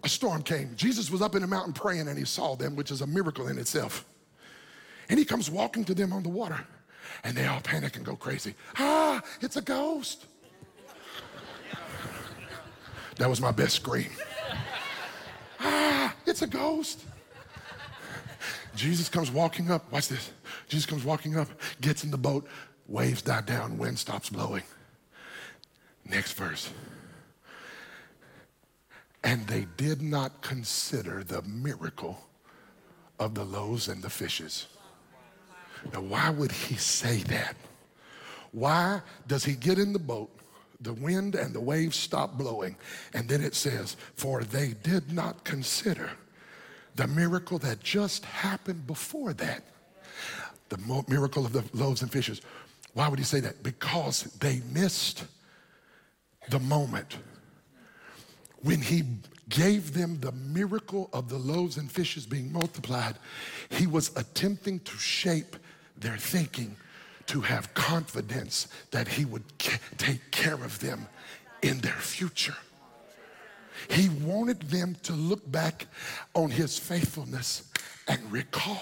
[0.03, 0.75] a storm came.
[0.75, 3.47] Jesus was up in the mountain praying, and he saw them, which is a miracle
[3.47, 4.05] in itself.
[5.09, 6.59] And he comes walking to them on the water,
[7.23, 8.55] and they all panic and go crazy.
[8.77, 10.25] Ah, it's a ghost.
[13.17, 14.09] That was my best scream.
[15.59, 17.03] Ah, it's a ghost.
[18.75, 19.91] Jesus comes walking up.
[19.91, 20.31] Watch this.
[20.69, 21.49] Jesus comes walking up,
[21.81, 22.47] gets in the boat,
[22.89, 24.63] waves die down, wind stops blowing.
[26.05, 26.71] Next verse.
[29.23, 32.19] And they did not consider the miracle
[33.19, 34.67] of the loaves and the fishes.
[35.93, 37.55] Now, why would he say that?
[38.51, 40.31] Why does he get in the boat?
[40.81, 42.75] The wind and the waves stop blowing.
[43.13, 46.09] And then it says, For they did not consider
[46.95, 49.63] the miracle that just happened before that.
[50.69, 52.41] The miracle of the loaves and fishes.
[52.93, 53.63] Why would he say that?
[53.63, 55.23] Because they missed
[56.49, 57.17] the moment
[58.61, 59.03] when he
[59.49, 63.15] gave them the miracle of the loaves and fishes being multiplied.
[63.69, 65.57] He was attempting to shape
[65.97, 66.75] their thinking
[67.27, 69.43] to have confidence that he would
[69.97, 71.07] take care of them
[71.61, 72.55] in their future.
[73.89, 75.87] He wanted them to look back
[76.33, 77.63] on his faithfulness
[78.07, 78.77] and recall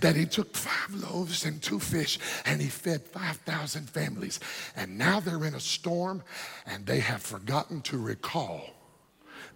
[0.00, 4.40] that he took five loaves and two fish and he fed 5,000 families.
[4.76, 6.22] And now they're in a storm
[6.66, 8.62] and they have forgotten to recall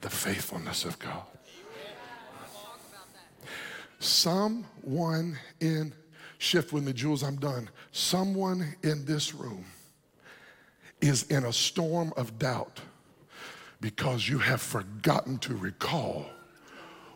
[0.00, 1.24] the faithfulness of God.
[4.00, 5.92] Someone in,
[6.38, 7.68] shift with me, Jules, I'm done.
[7.90, 9.64] Someone in this room
[11.00, 12.80] is in a storm of doubt
[13.80, 16.26] because you have forgotten to recall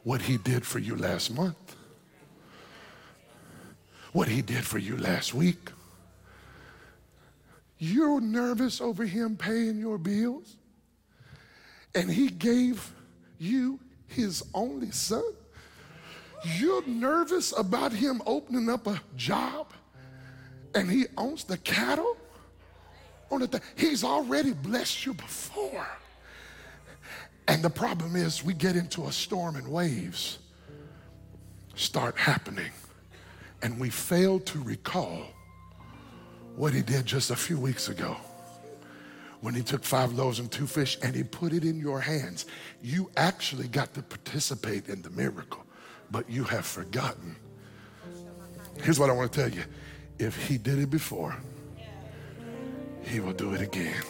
[0.05, 1.77] what he did for you last month
[4.13, 5.71] what he did for you last week.
[7.79, 10.57] You're nervous over him paying your bills,
[11.95, 12.93] and he gave
[13.39, 15.25] you his only son.
[16.57, 19.73] You're nervous about him opening up a job,
[20.75, 22.17] and he owns the cattle
[23.31, 25.87] on the th- He's already blessed you before.
[27.49, 30.39] And the problem is, we get into a storm and waves
[31.75, 32.71] start happening
[33.63, 35.23] and we fail to recall
[36.57, 38.17] what he did just a few weeks ago
[39.41, 42.47] when he took five loaves and two fish and he put it in your hands.
[42.83, 45.65] You actually got to participate in the miracle,
[46.11, 47.37] but you have forgotten.
[48.83, 49.65] Here's what I want to tell you
[50.19, 51.37] if he did it before,
[53.03, 54.03] he will do it again.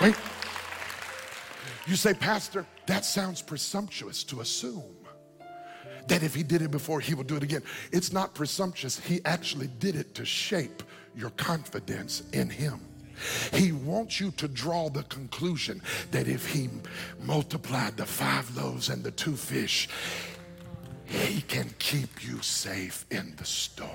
[0.00, 0.14] Wait.
[1.86, 4.82] You say, Pastor, that sounds presumptuous to assume
[6.08, 7.62] that if he did it before, he will do it again.
[7.92, 8.98] It's not presumptuous.
[8.98, 10.82] He actually did it to shape
[11.14, 12.80] your confidence in him.
[13.52, 15.80] He wants you to draw the conclusion
[16.10, 16.68] that if he
[17.22, 19.88] multiplied the five loaves and the two fish,
[21.06, 23.90] he can keep you safe in the storm.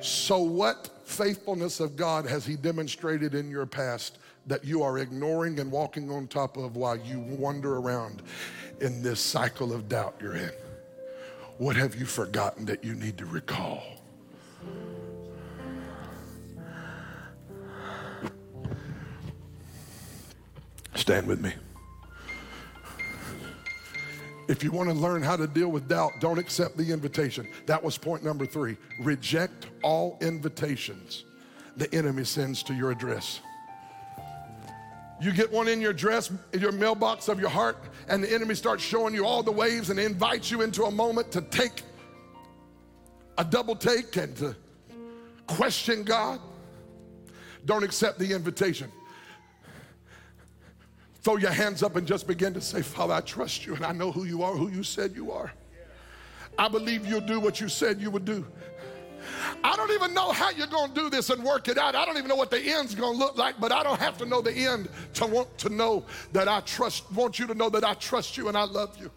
[0.00, 5.60] So, what faithfulness of God has He demonstrated in your past that you are ignoring
[5.60, 8.22] and walking on top of while you wander around
[8.80, 10.50] in this cycle of doubt you're in?
[11.58, 13.82] What have you forgotten that you need to recall?
[20.94, 21.52] Stand with me.
[24.48, 27.48] If you want to learn how to deal with doubt, don't accept the invitation.
[27.66, 28.76] That was point number three.
[29.00, 31.24] Reject all invitations
[31.76, 33.40] the enemy sends to your address.
[35.22, 37.76] You get one in your dress, in your mailbox of your heart,
[38.08, 41.30] and the enemy starts showing you all the waves and invites you into a moment
[41.30, 41.84] to take
[43.38, 44.56] a double take and to
[45.46, 46.40] question God.
[47.66, 48.90] Don't accept the invitation.
[51.20, 53.92] Throw your hands up and just begin to say, Father, I trust you and I
[53.92, 55.52] know who you are, who you said you are.
[56.58, 58.44] I believe you'll do what you said you would do.
[59.64, 61.94] I don't even know how you're going to do this and work it out.
[61.94, 64.18] I don't even know what the end's going to look like, but I don't have
[64.18, 67.68] to know the end to want to know that I trust, want you to know
[67.70, 69.10] that I trust you and I love you.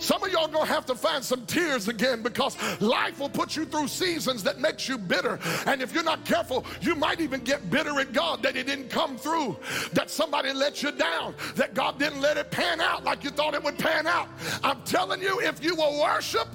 [0.00, 3.64] Some of y'all gonna have to find some tears again because life will put you
[3.64, 5.38] through seasons that makes you bitter.
[5.66, 8.90] And if you're not careful, you might even get bitter at God that it didn't
[8.90, 9.56] come through,
[9.92, 13.54] that somebody let you down, that God didn't let it pan out like you thought
[13.54, 14.28] it would pan out.
[14.62, 16.48] I'm telling you, if you will worship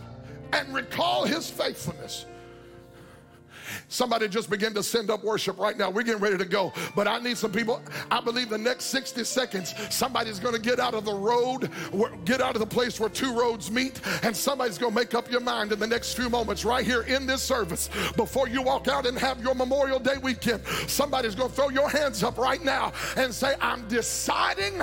[0.54, 2.26] and recall his faithfulness,
[3.90, 5.90] Somebody just begin to send up worship right now.
[5.90, 6.72] We're getting ready to go.
[6.96, 7.82] But I need some people.
[8.12, 11.72] I believe the next 60 seconds, somebody's going to get out of the road,
[12.24, 15.30] get out of the place where two roads meet, and somebody's going to make up
[15.32, 18.88] your mind in the next few moments right here in this service before you walk
[18.88, 20.66] out and have your Memorial Day weekend.
[20.88, 24.74] Somebody's going to throw your hands up right now and say, I'm deciding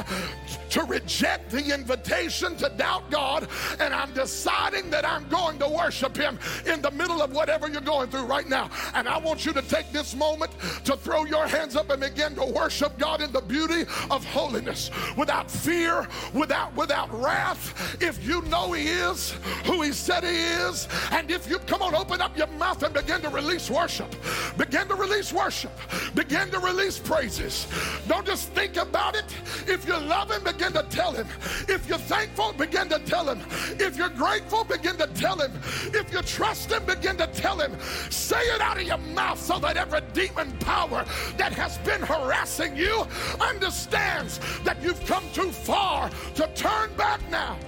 [0.70, 3.48] to reject the invitation to doubt God,
[3.78, 7.80] and I'm deciding that I'm going to worship Him in the middle of whatever you're
[7.80, 8.68] going through right now.
[8.97, 10.51] And I want you to take this moment
[10.84, 14.90] to throw your hands up and begin to worship God in the beauty of holiness
[15.18, 18.03] without fear, without without wrath.
[18.03, 19.32] If you know He is
[19.66, 22.94] who He said He is, and if you come on, open up your mouth and
[22.94, 24.16] begin to release worship,
[24.57, 25.72] begin to release worship,
[26.14, 27.66] begin to release praises.
[28.09, 29.26] Don't just think about it.
[29.66, 31.26] If you love Him, begin to tell Him.
[31.68, 33.42] If you're thankful, begin to tell Him.
[33.78, 35.53] If you're grateful, begin to tell Him.
[35.92, 37.78] If you trust Him, begin to tell Him.
[38.09, 41.05] Say it out of your mouth so that every demon power
[41.37, 43.07] that has been harassing you
[43.41, 47.59] understands that you've come too far to turn back now.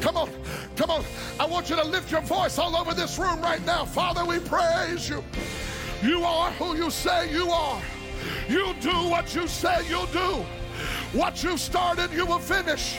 [0.00, 0.30] Come on,
[0.76, 1.04] come on.
[1.40, 3.84] I want you to lift your voice all over this room right now.
[3.84, 5.24] Father, we praise you.
[6.02, 7.82] You are who you say you are.
[8.48, 10.44] You do what you say you'll do.
[11.12, 12.96] What you started, you will finish.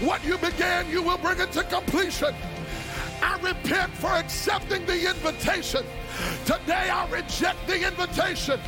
[0.00, 2.34] What you began, you will bring it to completion.
[3.22, 5.84] I repent for accepting the invitation.
[6.44, 8.60] Today I reject the invitation.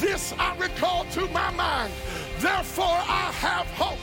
[0.00, 1.92] This I recall to my mind.
[2.38, 3.98] Therefore I have hope.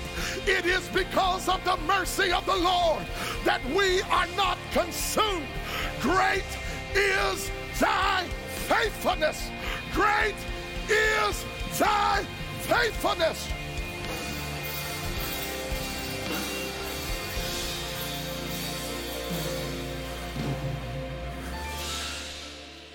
[0.48, 3.06] It is because of the mercy of the Lord
[3.44, 5.48] that we are not consumed.
[6.00, 6.44] Great
[6.96, 8.26] is thy
[8.68, 9.50] faithfulness.
[9.94, 10.36] Great
[10.90, 11.46] is
[11.78, 12.24] thy
[12.62, 13.50] faithfulness.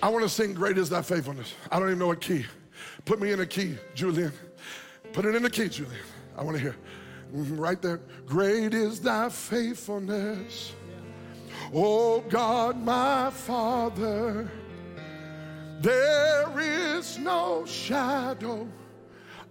[0.05, 1.55] I want to sing Great is Thy Faithfulness.
[1.72, 2.44] I don't even know what key.
[3.07, 4.34] Put me in a key, Julian.
[5.14, 5.96] Put it in a key, Julian.
[6.36, 6.76] I want to hear.
[7.34, 8.00] Mm-hmm, right there.
[8.26, 10.74] Great is thy faithfulness.
[11.72, 14.52] Oh God, my Father.
[15.80, 18.68] There is no shadow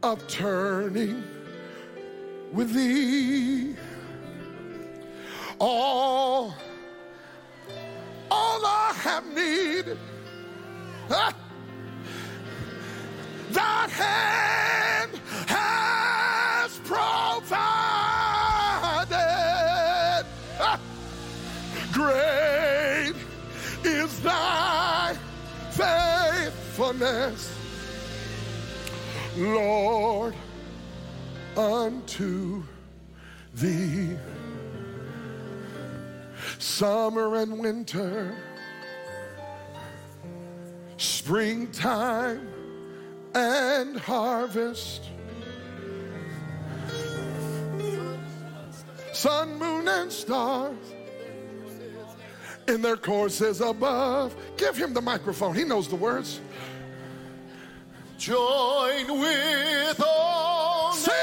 [0.04, 1.24] of turning
[2.52, 3.76] with thee.
[5.58, 6.54] All,
[8.30, 9.98] all I have needed
[11.10, 11.36] that
[13.90, 15.12] hand
[15.48, 17.54] has provided.
[21.92, 23.14] Great
[23.84, 25.16] is thy
[25.72, 27.52] faithfulness,
[29.38, 30.36] Lord,
[31.58, 32.64] unto
[33.54, 34.18] thee.
[36.60, 38.36] Summer and winter
[41.24, 42.46] springtime
[43.34, 45.04] and harvest.
[49.14, 50.76] Sun, moon, and stars
[52.68, 54.36] in their courses above.
[54.58, 55.56] Give him the microphone.
[55.56, 56.42] He knows the words.
[58.18, 61.14] Join with all Sing.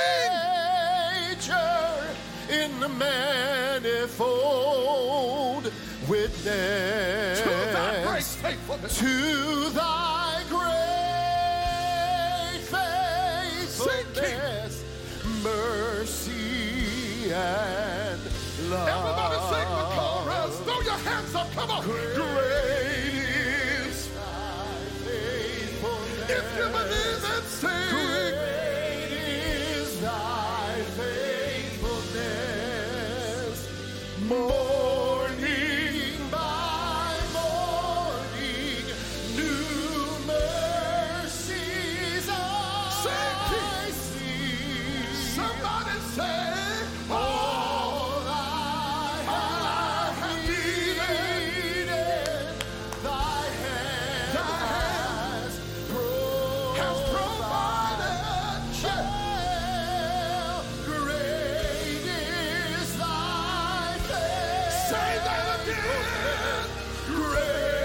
[1.29, 2.07] nature
[2.49, 4.31] in the manifold
[6.11, 8.99] witness To thy great faithfulness.
[8.99, 10.67] to thy great
[12.67, 14.83] faithfulness,
[15.45, 18.21] mercy and
[18.71, 18.89] love.
[18.89, 20.55] Everybody sing the chorus.
[20.67, 21.49] Throw your hands up.
[21.53, 21.83] Come on.
[21.85, 22.17] Great
[65.83, 67.80] that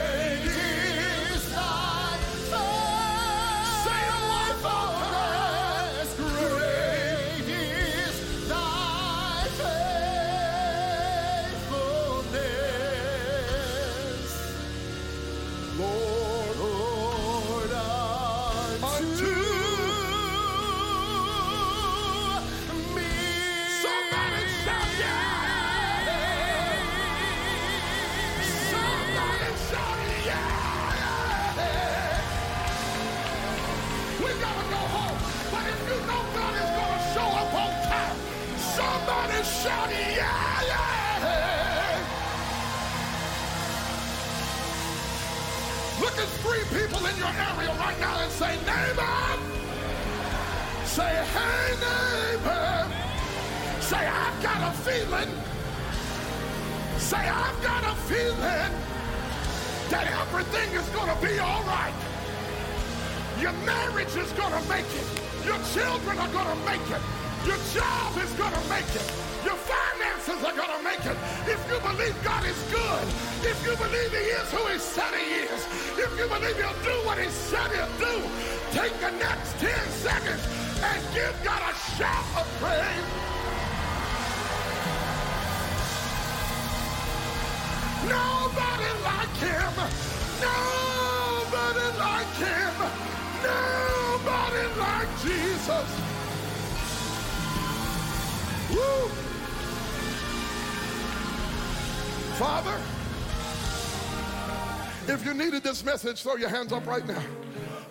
[105.07, 107.21] if you needed this message, throw your hands up right now.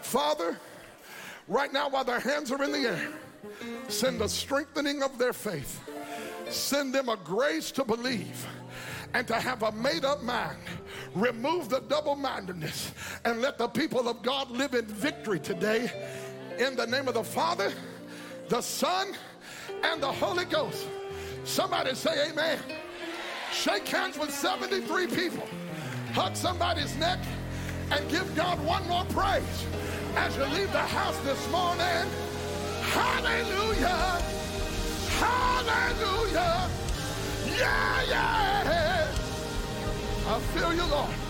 [0.01, 0.59] Father,
[1.49, 3.09] right now while their hands are in the air,
[3.89, 5.81] send a strengthening of their faith.
[6.49, 8.47] Send them a grace to believe
[9.15, 10.59] and to have a made up mind.
[11.15, 12.93] Remove the double mindedness
[13.25, 15.91] and let the people of God live in victory today.
[16.59, 17.73] In the name of the Father,
[18.49, 19.15] the Son,
[19.83, 20.87] and the Holy Ghost.
[21.45, 22.59] Somebody say amen.
[23.53, 25.47] Shake hands with 73 people.
[26.15, 27.19] Hug somebody's neck
[27.91, 29.67] and give God one more praise
[30.15, 32.07] as you leave the house this morning.
[32.95, 34.23] Hallelujah.
[35.19, 36.71] Hallelujah.
[37.59, 39.09] Yeah, yeah.
[40.29, 41.24] I feel you, Lord.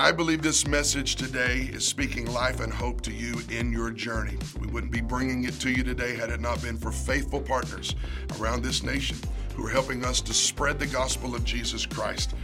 [0.00, 4.38] I believe this message today is speaking life and hope to you in your journey.
[4.58, 7.94] We wouldn't be bringing it to you today had it not been for faithful partners
[8.40, 9.18] around this nation
[9.54, 12.34] who are helping us to spread the gospel of Jesus Christ.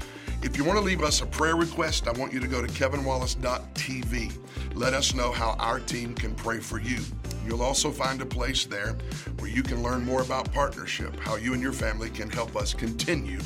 [0.42, 2.68] If you want to leave us a prayer request, I want you to go to
[2.68, 4.32] kevinwallace.tv.
[4.74, 7.00] Let us know how our team can pray for you.
[7.46, 8.96] You'll also find a place there
[9.38, 12.74] where you can learn more about partnership, how you and your family can help us
[12.74, 13.38] continue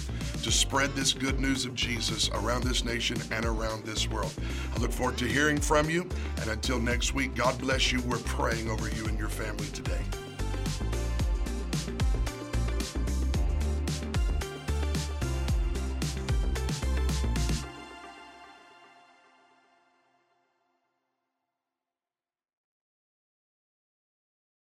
[0.43, 4.33] to spread this good news of Jesus around this nation and around this world.
[4.75, 6.09] I look forward to hearing from you.
[6.41, 8.01] And until next week, God bless you.
[8.03, 10.01] We're praying over you and your family today.